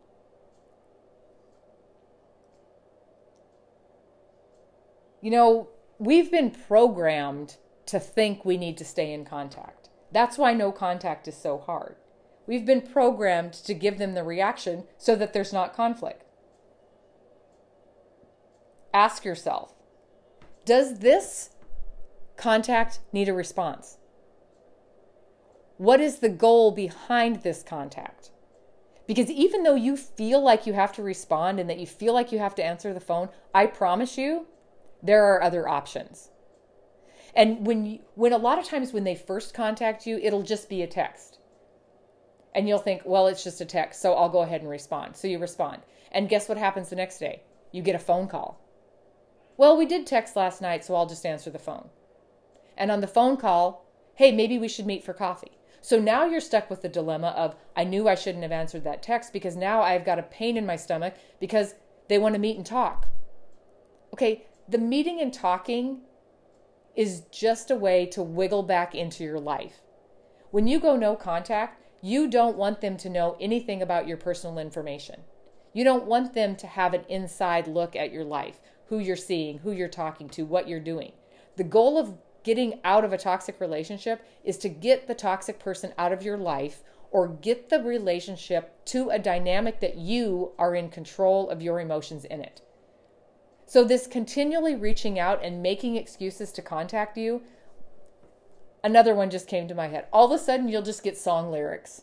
You 5.20 5.30
know, 5.30 5.68
we've 5.98 6.30
been 6.30 6.50
programmed 6.50 7.56
to 7.90 8.00
think 8.00 8.44
we 8.44 8.56
need 8.56 8.78
to 8.78 8.84
stay 8.84 9.12
in 9.12 9.24
contact. 9.24 9.88
That's 10.12 10.38
why 10.38 10.54
no 10.54 10.72
contact 10.72 11.28
is 11.28 11.36
so 11.36 11.58
hard. 11.58 11.96
We've 12.46 12.66
been 12.66 12.82
programmed 12.82 13.52
to 13.52 13.74
give 13.74 13.98
them 13.98 14.14
the 14.14 14.24
reaction 14.24 14.84
so 14.98 15.14
that 15.16 15.32
there's 15.32 15.52
not 15.52 15.74
conflict. 15.74 16.24
Ask 18.92 19.24
yourself 19.24 19.74
Does 20.64 20.98
this 20.98 21.50
contact 22.36 23.00
need 23.12 23.28
a 23.28 23.34
response? 23.34 23.98
What 25.76 26.00
is 26.00 26.18
the 26.18 26.28
goal 26.28 26.72
behind 26.72 27.42
this 27.42 27.62
contact? 27.62 28.30
Because 29.06 29.30
even 29.30 29.62
though 29.62 29.74
you 29.74 29.96
feel 29.96 30.40
like 30.40 30.66
you 30.66 30.72
have 30.72 30.92
to 30.92 31.02
respond 31.02 31.58
and 31.58 31.68
that 31.70 31.78
you 31.78 31.86
feel 31.86 32.14
like 32.14 32.30
you 32.30 32.38
have 32.38 32.54
to 32.56 32.64
answer 32.64 32.92
the 32.92 33.00
phone, 33.00 33.28
I 33.54 33.66
promise 33.66 34.16
you 34.18 34.46
there 35.02 35.24
are 35.24 35.42
other 35.42 35.68
options. 35.68 36.29
And 37.34 37.66
when 37.66 37.86
you, 37.86 38.00
when 38.14 38.32
a 38.32 38.38
lot 38.38 38.58
of 38.58 38.64
times 38.64 38.92
when 38.92 39.04
they 39.04 39.14
first 39.14 39.54
contact 39.54 40.06
you, 40.06 40.18
it'll 40.18 40.42
just 40.42 40.68
be 40.68 40.82
a 40.82 40.86
text. 40.86 41.38
And 42.54 42.68
you'll 42.68 42.78
think, 42.78 43.02
well, 43.04 43.28
it's 43.28 43.44
just 43.44 43.60
a 43.60 43.64
text, 43.64 44.02
so 44.02 44.14
I'll 44.14 44.28
go 44.28 44.42
ahead 44.42 44.60
and 44.60 44.70
respond. 44.70 45.16
So 45.16 45.28
you 45.28 45.38
respond. 45.38 45.82
And 46.10 46.28
guess 46.28 46.48
what 46.48 46.58
happens 46.58 46.88
the 46.88 46.96
next 46.96 47.18
day? 47.18 47.42
You 47.70 47.82
get 47.82 47.94
a 47.94 48.00
phone 48.00 48.26
call. 48.26 48.60
Well, 49.56 49.76
we 49.76 49.86
did 49.86 50.06
text 50.06 50.34
last 50.34 50.60
night, 50.60 50.84
so 50.84 50.94
I'll 50.94 51.06
just 51.06 51.24
answer 51.24 51.50
the 51.50 51.58
phone. 51.58 51.90
And 52.76 52.90
on 52.90 53.00
the 53.00 53.06
phone 53.06 53.36
call, 53.36 53.86
hey, 54.14 54.32
maybe 54.32 54.58
we 54.58 54.68
should 54.68 54.86
meet 54.86 55.04
for 55.04 55.12
coffee. 55.12 55.52
So 55.82 55.98
now 55.98 56.24
you're 56.24 56.40
stuck 56.40 56.68
with 56.68 56.82
the 56.82 56.88
dilemma 56.88 57.28
of, 57.28 57.54
I 57.76 57.84
knew 57.84 58.08
I 58.08 58.14
shouldn't 58.14 58.42
have 58.42 58.52
answered 58.52 58.84
that 58.84 59.02
text 59.02 59.32
because 59.32 59.56
now 59.56 59.80
I've 59.82 60.04
got 60.04 60.18
a 60.18 60.24
pain 60.24 60.56
in 60.56 60.66
my 60.66 60.76
stomach 60.76 61.14
because 61.38 61.74
they 62.08 62.18
want 62.18 62.34
to 62.34 62.40
meet 62.40 62.56
and 62.56 62.66
talk. 62.66 63.06
Okay, 64.12 64.44
the 64.68 64.78
meeting 64.78 65.20
and 65.20 65.32
talking 65.32 66.00
is 66.96 67.22
just 67.30 67.70
a 67.70 67.76
way 67.76 68.06
to 68.06 68.22
wiggle 68.22 68.62
back 68.62 68.94
into 68.94 69.24
your 69.24 69.38
life. 69.38 69.80
When 70.50 70.66
you 70.66 70.80
go 70.80 70.96
no 70.96 71.14
contact, 71.16 71.82
you 72.02 72.28
don't 72.28 72.56
want 72.56 72.80
them 72.80 72.96
to 72.98 73.10
know 73.10 73.36
anything 73.40 73.82
about 73.82 74.08
your 74.08 74.16
personal 74.16 74.58
information. 74.58 75.20
You 75.72 75.84
don't 75.84 76.06
want 76.06 76.34
them 76.34 76.56
to 76.56 76.66
have 76.66 76.94
an 76.94 77.04
inside 77.08 77.68
look 77.68 77.94
at 77.94 78.12
your 78.12 78.24
life, 78.24 78.60
who 78.86 78.98
you're 78.98 79.16
seeing, 79.16 79.58
who 79.58 79.70
you're 79.70 79.88
talking 79.88 80.28
to, 80.30 80.44
what 80.44 80.66
you're 80.66 80.80
doing. 80.80 81.12
The 81.56 81.64
goal 81.64 81.96
of 81.98 82.18
getting 82.42 82.80
out 82.84 83.04
of 83.04 83.12
a 83.12 83.18
toxic 83.18 83.60
relationship 83.60 84.24
is 84.42 84.56
to 84.58 84.68
get 84.68 85.06
the 85.06 85.14
toxic 85.14 85.58
person 85.58 85.92
out 85.98 86.12
of 86.12 86.22
your 86.22 86.38
life 86.38 86.82
or 87.10 87.28
get 87.28 87.68
the 87.68 87.82
relationship 87.82 88.84
to 88.86 89.10
a 89.10 89.18
dynamic 89.18 89.80
that 89.80 89.96
you 89.96 90.52
are 90.58 90.74
in 90.74 90.88
control 90.88 91.50
of 91.50 91.62
your 91.62 91.80
emotions 91.80 92.24
in 92.24 92.40
it. 92.40 92.62
So, 93.70 93.84
this 93.84 94.08
continually 94.08 94.74
reaching 94.74 95.16
out 95.16 95.44
and 95.44 95.62
making 95.62 95.94
excuses 95.94 96.50
to 96.50 96.60
contact 96.60 97.16
you, 97.16 97.42
another 98.82 99.14
one 99.14 99.30
just 99.30 99.46
came 99.46 99.68
to 99.68 99.76
my 99.76 99.86
head. 99.86 100.06
All 100.12 100.26
of 100.26 100.32
a 100.32 100.42
sudden, 100.42 100.68
you'll 100.68 100.82
just 100.82 101.04
get 101.04 101.16
song 101.16 101.52
lyrics. 101.52 102.02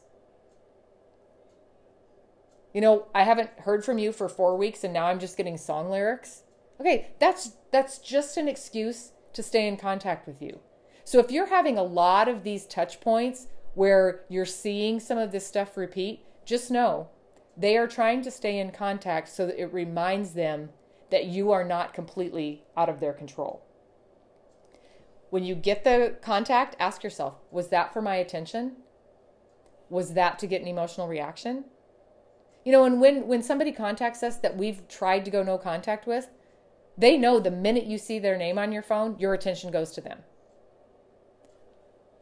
You 2.73 2.79
know, 2.79 3.07
I 3.13 3.23
haven't 3.23 3.49
heard 3.59 3.83
from 3.83 3.97
you 3.97 4.13
for 4.13 4.29
four 4.29 4.55
weeks 4.55 4.85
and 4.85 4.93
now 4.93 5.07
I'm 5.07 5.19
just 5.19 5.35
getting 5.35 5.57
song 5.57 5.89
lyrics. 5.89 6.43
Okay, 6.79 7.09
that's 7.19 7.51
that's 7.69 7.97
just 7.97 8.37
an 8.37 8.47
excuse 8.47 9.11
to 9.33 9.43
stay 9.43 9.67
in 9.67 9.75
contact 9.75 10.25
with 10.25 10.41
you. 10.41 10.61
So 11.03 11.19
if 11.19 11.31
you're 11.31 11.47
having 11.47 11.77
a 11.77 11.83
lot 11.83 12.29
of 12.29 12.43
these 12.45 12.65
touch 12.65 13.01
points 13.01 13.47
where 13.73 14.21
you're 14.29 14.45
seeing 14.45 15.01
some 15.01 15.17
of 15.17 15.33
this 15.33 15.45
stuff 15.45 15.75
repeat, 15.75 16.23
just 16.45 16.71
know 16.71 17.09
they 17.57 17.75
are 17.75 17.87
trying 17.87 18.21
to 18.21 18.31
stay 18.31 18.57
in 18.57 18.71
contact 18.71 19.27
so 19.27 19.45
that 19.47 19.61
it 19.61 19.73
reminds 19.73 20.31
them 20.31 20.69
that 21.09 21.25
you 21.25 21.51
are 21.51 21.63
not 21.63 21.93
completely 21.93 22.63
out 22.75 22.89
of 22.89 22.99
their 22.99 23.13
control. 23.13 23.63
When 25.29 25.43
you 25.43 25.55
get 25.55 25.83
the 25.83 26.15
contact, 26.21 26.75
ask 26.79 27.03
yourself 27.03 27.35
was 27.51 27.69
that 27.69 27.93
for 27.93 28.01
my 28.01 28.15
attention? 28.15 28.77
Was 29.89 30.13
that 30.13 30.39
to 30.39 30.47
get 30.47 30.61
an 30.61 30.67
emotional 30.67 31.07
reaction? 31.07 31.65
You 32.65 32.73
know, 32.73 32.83
and 32.83 32.99
when, 32.99 33.27
when 33.27 33.43
somebody 33.43 33.71
contacts 33.71 34.23
us 34.23 34.37
that 34.37 34.57
we've 34.57 34.85
tried 34.89 35.23
to 35.25 35.31
go 35.31 35.43
no 35.43 35.57
contact 35.57 36.05
with, 36.05 36.27
they 36.97 37.17
know 37.17 37.39
the 37.39 37.51
minute 37.51 37.85
you 37.85 37.97
see 37.97 38.19
their 38.19 38.37
name 38.37 38.57
on 38.57 38.71
your 38.71 38.81
phone, 38.81 39.17
your 39.19 39.33
attention 39.33 39.71
goes 39.71 39.91
to 39.91 40.01
them. 40.01 40.19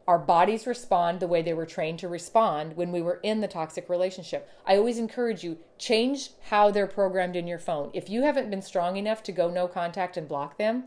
Our 0.06 0.18
bodies 0.18 0.68
respond 0.68 1.18
the 1.18 1.26
way 1.26 1.42
they 1.42 1.54
were 1.54 1.66
trained 1.66 1.98
to 1.98 2.08
respond 2.08 2.76
when 2.76 2.92
we 2.92 3.02
were 3.02 3.18
in 3.24 3.40
the 3.40 3.48
toxic 3.48 3.88
relationship. 3.88 4.48
I 4.64 4.76
always 4.76 4.98
encourage 4.98 5.42
you 5.42 5.58
change 5.78 6.30
how 6.50 6.70
they're 6.70 6.86
programmed 6.86 7.34
in 7.34 7.48
your 7.48 7.58
phone. 7.58 7.90
If 7.92 8.08
you 8.08 8.22
haven't 8.22 8.50
been 8.50 8.62
strong 8.62 8.96
enough 8.96 9.24
to 9.24 9.32
go 9.32 9.50
no 9.50 9.66
contact 9.66 10.16
and 10.16 10.28
block 10.28 10.58
them, 10.58 10.84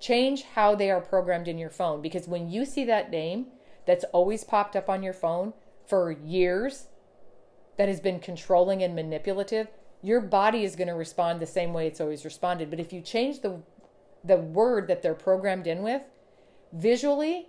change 0.00 0.42
how 0.42 0.74
they 0.74 0.90
are 0.90 1.00
programmed 1.00 1.46
in 1.46 1.58
your 1.58 1.70
phone 1.70 2.02
because 2.02 2.26
when 2.26 2.50
you 2.50 2.64
see 2.64 2.84
that 2.84 3.10
name 3.10 3.46
that's 3.86 4.04
always 4.12 4.44
popped 4.44 4.74
up 4.74 4.88
on 4.88 5.02
your 5.02 5.12
phone 5.12 5.52
for 5.86 6.10
years 6.10 6.88
that 7.76 7.88
has 7.88 8.00
been 8.00 8.18
controlling 8.18 8.82
and 8.82 8.94
manipulative, 8.94 9.68
your 10.02 10.20
body 10.20 10.64
is 10.64 10.76
going 10.76 10.88
to 10.88 10.94
respond 10.94 11.38
the 11.38 11.46
same 11.46 11.72
way 11.72 11.86
it's 11.86 12.00
always 12.00 12.24
responded. 12.24 12.70
But 12.70 12.80
if 12.80 12.92
you 12.92 13.00
change 13.00 13.40
the 13.40 13.62
the 14.24 14.36
word 14.36 14.88
that 14.88 15.00
they're 15.00 15.14
programmed 15.14 15.68
in 15.68 15.82
with, 15.82 16.02
visually 16.72 17.46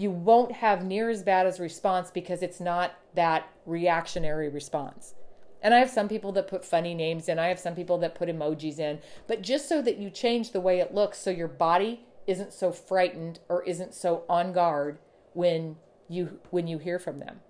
you 0.00 0.10
won't 0.10 0.52
have 0.52 0.82
near 0.82 1.10
as 1.10 1.22
bad 1.22 1.46
as 1.46 1.60
response 1.60 2.10
because 2.10 2.42
it's 2.42 2.58
not 2.58 2.94
that 3.14 3.46
reactionary 3.66 4.48
response. 4.48 5.14
And 5.60 5.74
I 5.74 5.78
have 5.78 5.90
some 5.90 6.08
people 6.08 6.32
that 6.32 6.48
put 6.48 6.64
funny 6.64 6.94
names 6.94 7.28
in, 7.28 7.38
I 7.38 7.48
have 7.48 7.58
some 7.58 7.74
people 7.74 7.98
that 7.98 8.14
put 8.14 8.30
emojis 8.30 8.78
in, 8.78 9.00
but 9.26 9.42
just 9.42 9.68
so 9.68 9.82
that 9.82 9.98
you 9.98 10.08
change 10.08 10.52
the 10.52 10.60
way 10.60 10.80
it 10.80 10.94
looks 10.94 11.18
so 11.18 11.28
your 11.28 11.48
body 11.48 12.06
isn't 12.26 12.54
so 12.54 12.72
frightened 12.72 13.40
or 13.50 13.62
isn't 13.64 13.92
so 13.92 14.24
on 14.26 14.54
guard 14.54 14.98
when 15.34 15.76
you 16.08 16.40
when 16.48 16.66
you 16.66 16.78
hear 16.78 16.98
from 16.98 17.18
them. 17.18 17.40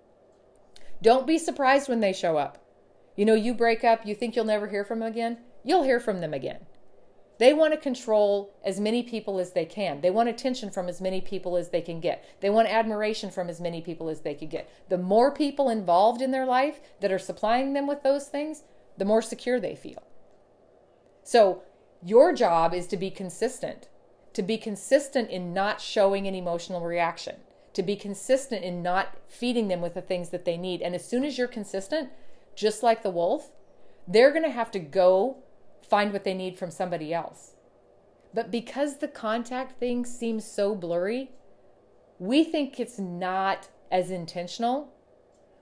Don't 1.01 1.29
be 1.29 1.39
surprised 1.39 1.89
when 1.89 2.01
they 2.01 2.13
show 2.13 2.37
up. 2.37 2.67
You 3.15 3.27
know, 3.27 3.35
you 3.35 3.55
break 3.55 3.85
up, 3.85 4.05
you 4.05 4.17
think 4.17 4.35
you'll 4.35 4.45
never 4.45 4.67
hear 4.67 4.85
from 4.85 4.99
them 4.99 5.13
again, 5.13 5.39
you'll 5.63 5.85
hear 5.85 6.01
from 6.01 6.21
them 6.21 6.35
again. 6.35 6.67
They 7.41 7.55
want 7.55 7.73
to 7.73 7.81
control 7.81 8.53
as 8.63 8.79
many 8.79 9.03
people 9.03 9.41
as 9.41 9.53
they 9.53 9.65
can. 9.65 10.03
They 10.03 10.11
want 10.11 10.29
attention 10.29 10.71
from 10.71 10.91
as 10.91 11.01
many 11.01 11.23
people 11.23 11.57
as 11.57 11.71
they 11.71 11.81
can 11.81 11.99
get. 11.99 12.23
They 12.41 12.51
want 12.51 12.69
admiration 12.69 13.31
from 13.31 13.49
as 13.49 13.63
many 13.63 13.81
people 13.81 14.11
as 14.11 14.21
they 14.21 14.35
can 14.35 14.49
get. 14.49 14.69
The 14.91 14.99
more 14.99 15.33
people 15.33 15.71
involved 15.71 16.21
in 16.21 16.33
their 16.33 16.45
life 16.45 16.83
that 17.01 17.11
are 17.11 17.19
supplying 17.19 17.73
them 17.73 17.87
with 17.87 18.03
those 18.03 18.27
things, 18.27 18.65
the 18.99 19.07
more 19.07 19.23
secure 19.23 19.59
they 19.59 19.75
feel. 19.75 20.03
So, 21.25 21.63
your 22.05 22.35
job 22.35 22.75
is 22.75 22.87
to 22.89 22.99
be 22.99 23.11
consistent, 23.11 23.89
to 24.35 24.43
be 24.43 24.59
consistent 24.59 25.31
in 25.31 25.55
not 25.55 25.81
showing 25.81 26.27
an 26.27 26.35
emotional 26.35 26.83
reaction, 26.83 27.37
to 27.73 27.83
be 27.83 27.97
consistent 27.97 28.65
in 28.65 28.83
not 28.83 29.17
feeding 29.29 29.69
them 29.69 29.81
with 29.81 29.95
the 29.95 30.03
things 30.03 30.29
that 30.29 30.45
they 30.45 30.59
need. 30.59 30.83
And 30.83 30.95
as 30.95 31.09
soon 31.09 31.25
as 31.25 31.39
you're 31.39 31.49
consistent, 31.49 32.11
just 32.55 32.83
like 32.83 33.03
the 33.03 33.09
wolf, 33.11 33.51
they're 34.07 34.31
going 34.31 34.45
to 34.45 34.51
have 34.51 34.71
to 34.73 34.79
go 34.79 35.39
find 35.91 36.13
what 36.13 36.25
they 36.25 36.35
need 36.35 36.57
from 36.57 36.71
somebody 36.71 37.13
else. 37.13 37.57
But 38.33 38.53
because 38.53 38.99
the 38.99 39.09
contact 39.09 39.79
thing 39.81 40.07
seems 40.07 40.45
so 40.45 40.77
blurry, 40.77 41.33
we 42.21 42.45
think 42.45 42.79
it's 42.79 42.99
not 42.99 43.69
as 43.91 44.11
intentional 44.11 44.95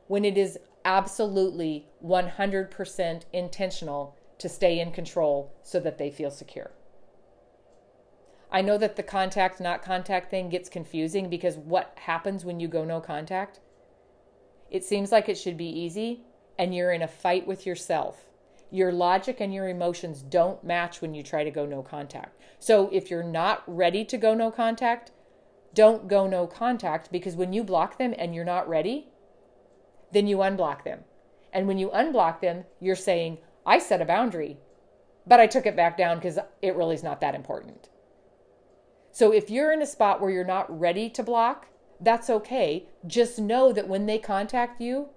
when 0.07 0.25
it 0.25 0.37
is 0.37 0.59
absolutely 0.85 1.87
100% 2.05 3.23
intentional 3.33 4.17
to 4.39 4.49
stay 4.49 4.79
in 4.79 4.93
control 4.93 5.55
so 5.63 5.81
that 5.81 5.99
they 5.99 6.11
feel 6.11 6.31
secure. 6.31 6.71
I 8.51 8.63
know 8.63 8.79
that 8.79 8.97
the 8.97 9.03
contact, 9.03 9.61
not 9.61 9.83
contact 9.83 10.31
thing 10.31 10.49
gets 10.49 10.69
confusing 10.69 11.29
because 11.29 11.57
what 11.57 11.93
happens 11.97 12.45
when 12.45 12.61
you 12.61 12.69
go 12.69 12.85
no 12.85 13.01
contact? 13.01 13.61
It 14.71 14.85
seems 14.85 15.11
like 15.11 15.29
it 15.29 15.39
should 15.39 15.57
be 15.57 15.69
easy, 15.69 16.23
and 16.59 16.75
you're 16.75 16.93
in 16.93 17.03
a 17.03 17.09
fight 17.09 17.47
with 17.47 17.67
yourself 17.67 18.28
your 18.71 18.93
logic 18.93 19.41
and 19.41 19.53
your 19.53 19.69
emotions 19.69 20.23
don't 20.23 20.63
match 20.63 21.01
when 21.01 21.15
you 21.15 21.23
try 21.23 21.45
to 21.45 21.51
go 21.51 21.67
no 21.67 21.83
contact. 21.83 22.41
So 22.59 22.89
if 22.93 23.11
you're 23.11 23.23
not 23.23 23.63
ready 23.67 24.05
to 24.05 24.19
go 24.19 24.35
no 24.35 24.51
contact, 24.51 25.13
don't 25.75 26.09
go 26.09 26.27
no 26.27 26.47
contact 26.47 27.11
because 27.13 27.37
when 27.37 27.53
you 27.53 27.63
block 27.63 27.99
them 27.99 28.15
and 28.19 28.35
you're 28.35 28.45
not 28.45 28.69
ready, 28.69 29.09
then 30.13 30.27
you 30.27 30.39
unblock 30.39 30.85
them. 30.85 31.01
And 31.53 31.67
when 31.67 31.79
you 31.79 31.89
unblock 31.91 32.41
them, 32.41 32.65
you're 32.81 32.97
saying, 32.97 33.39
I 33.65 33.79
set 33.79 34.03
a 34.03 34.07
boundary, 34.07 34.59
but 35.27 35.41
I 35.41 35.47
took 35.47 35.67
it 35.67 35.77
back 35.77 35.97
down 35.97 36.19
because 36.19 36.39
it 36.63 36.77
really 36.77 36.95
is 36.95 37.03
not 37.03 37.21
that 37.21 37.35
important. 37.35 37.89
So 39.13 39.33
if 39.33 39.51
you're 39.51 39.73
in 39.73 39.83
a 39.83 39.87
spot 39.87 40.21
where 40.21 40.31
you're 40.31 40.45
not 40.45 40.79
ready 40.79 41.11
to 41.11 41.23
block, 41.23 41.69
that's 42.01 42.31
okay. 42.31 42.87
Just 43.07 43.39
know 43.39 43.73
that 43.73 43.89
when 43.89 44.07
they 44.07 44.19
contact 44.19 44.81
you, 44.81 45.09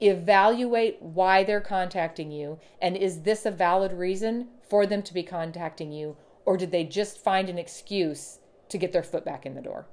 Evaluate 0.00 1.00
why 1.00 1.42
they're 1.42 1.60
contacting 1.60 2.30
you 2.30 2.58
and 2.82 2.96
is 2.96 3.22
this 3.22 3.46
a 3.46 3.50
valid 3.50 3.92
reason 3.92 4.48
for 4.68 4.86
them 4.86 5.02
to 5.02 5.14
be 5.14 5.22
contacting 5.22 5.92
you 5.92 6.16
or 6.44 6.56
did 6.56 6.70
they 6.70 6.84
just 6.84 7.18
find 7.18 7.48
an 7.48 7.58
excuse 7.58 8.38
to 8.68 8.78
get 8.78 8.92
their 8.92 9.02
foot 9.02 9.24
back 9.24 9.46
in 9.46 9.54
the 9.54 9.62
door? 9.62 9.86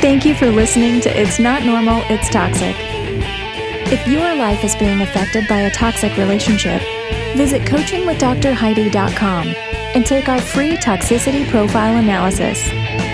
Thank 0.00 0.24
you 0.24 0.34
for 0.34 0.46
listening 0.46 1.00
to 1.02 1.10
It's 1.10 1.38
Not 1.38 1.64
Normal, 1.64 2.02
It's 2.08 2.30
Toxic. 2.30 2.74
If 3.92 4.06
your 4.08 4.34
life 4.34 4.64
is 4.64 4.74
being 4.76 5.02
affected 5.02 5.46
by 5.48 5.60
a 5.60 5.70
toxic 5.70 6.16
relationship, 6.16 6.80
visit 7.36 7.62
coachingwithdrheidi.com 7.62 9.69
and 9.94 10.06
take 10.06 10.28
our 10.28 10.40
free 10.40 10.76
toxicity 10.76 11.48
profile 11.48 11.96
analysis 11.96 12.68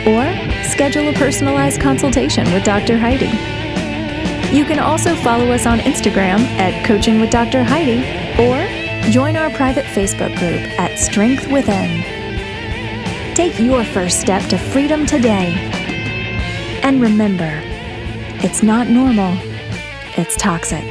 or 0.06 0.24
schedule 0.68 1.08
a 1.08 1.12
personalized 1.14 1.80
consultation 1.80 2.44
with 2.52 2.64
Dr. 2.64 2.98
Heidi. 2.98 3.30
You 4.54 4.64
can 4.64 4.78
also 4.78 5.14
follow 5.16 5.50
us 5.52 5.66
on 5.66 5.78
Instagram 5.80 6.38
at 6.58 6.84
Coaching 6.84 7.20
with 7.20 7.30
Dr. 7.30 7.64
Heidi 7.64 8.00
or 8.40 9.10
join 9.10 9.36
our 9.36 9.50
private 9.50 9.84
Facebook 9.84 10.36
group 10.38 10.60
at 10.78 10.98
Strength 10.98 11.50
Within. 11.50 12.02
Take 13.34 13.58
your 13.58 13.84
first 13.84 14.20
step 14.20 14.48
to 14.50 14.58
freedom 14.58 15.06
today. 15.06 15.54
And 16.82 17.00
remember, 17.00 17.60
it's 18.42 18.62
not 18.62 18.88
normal, 18.88 19.36
it's 20.16 20.36
toxic. 20.36 20.84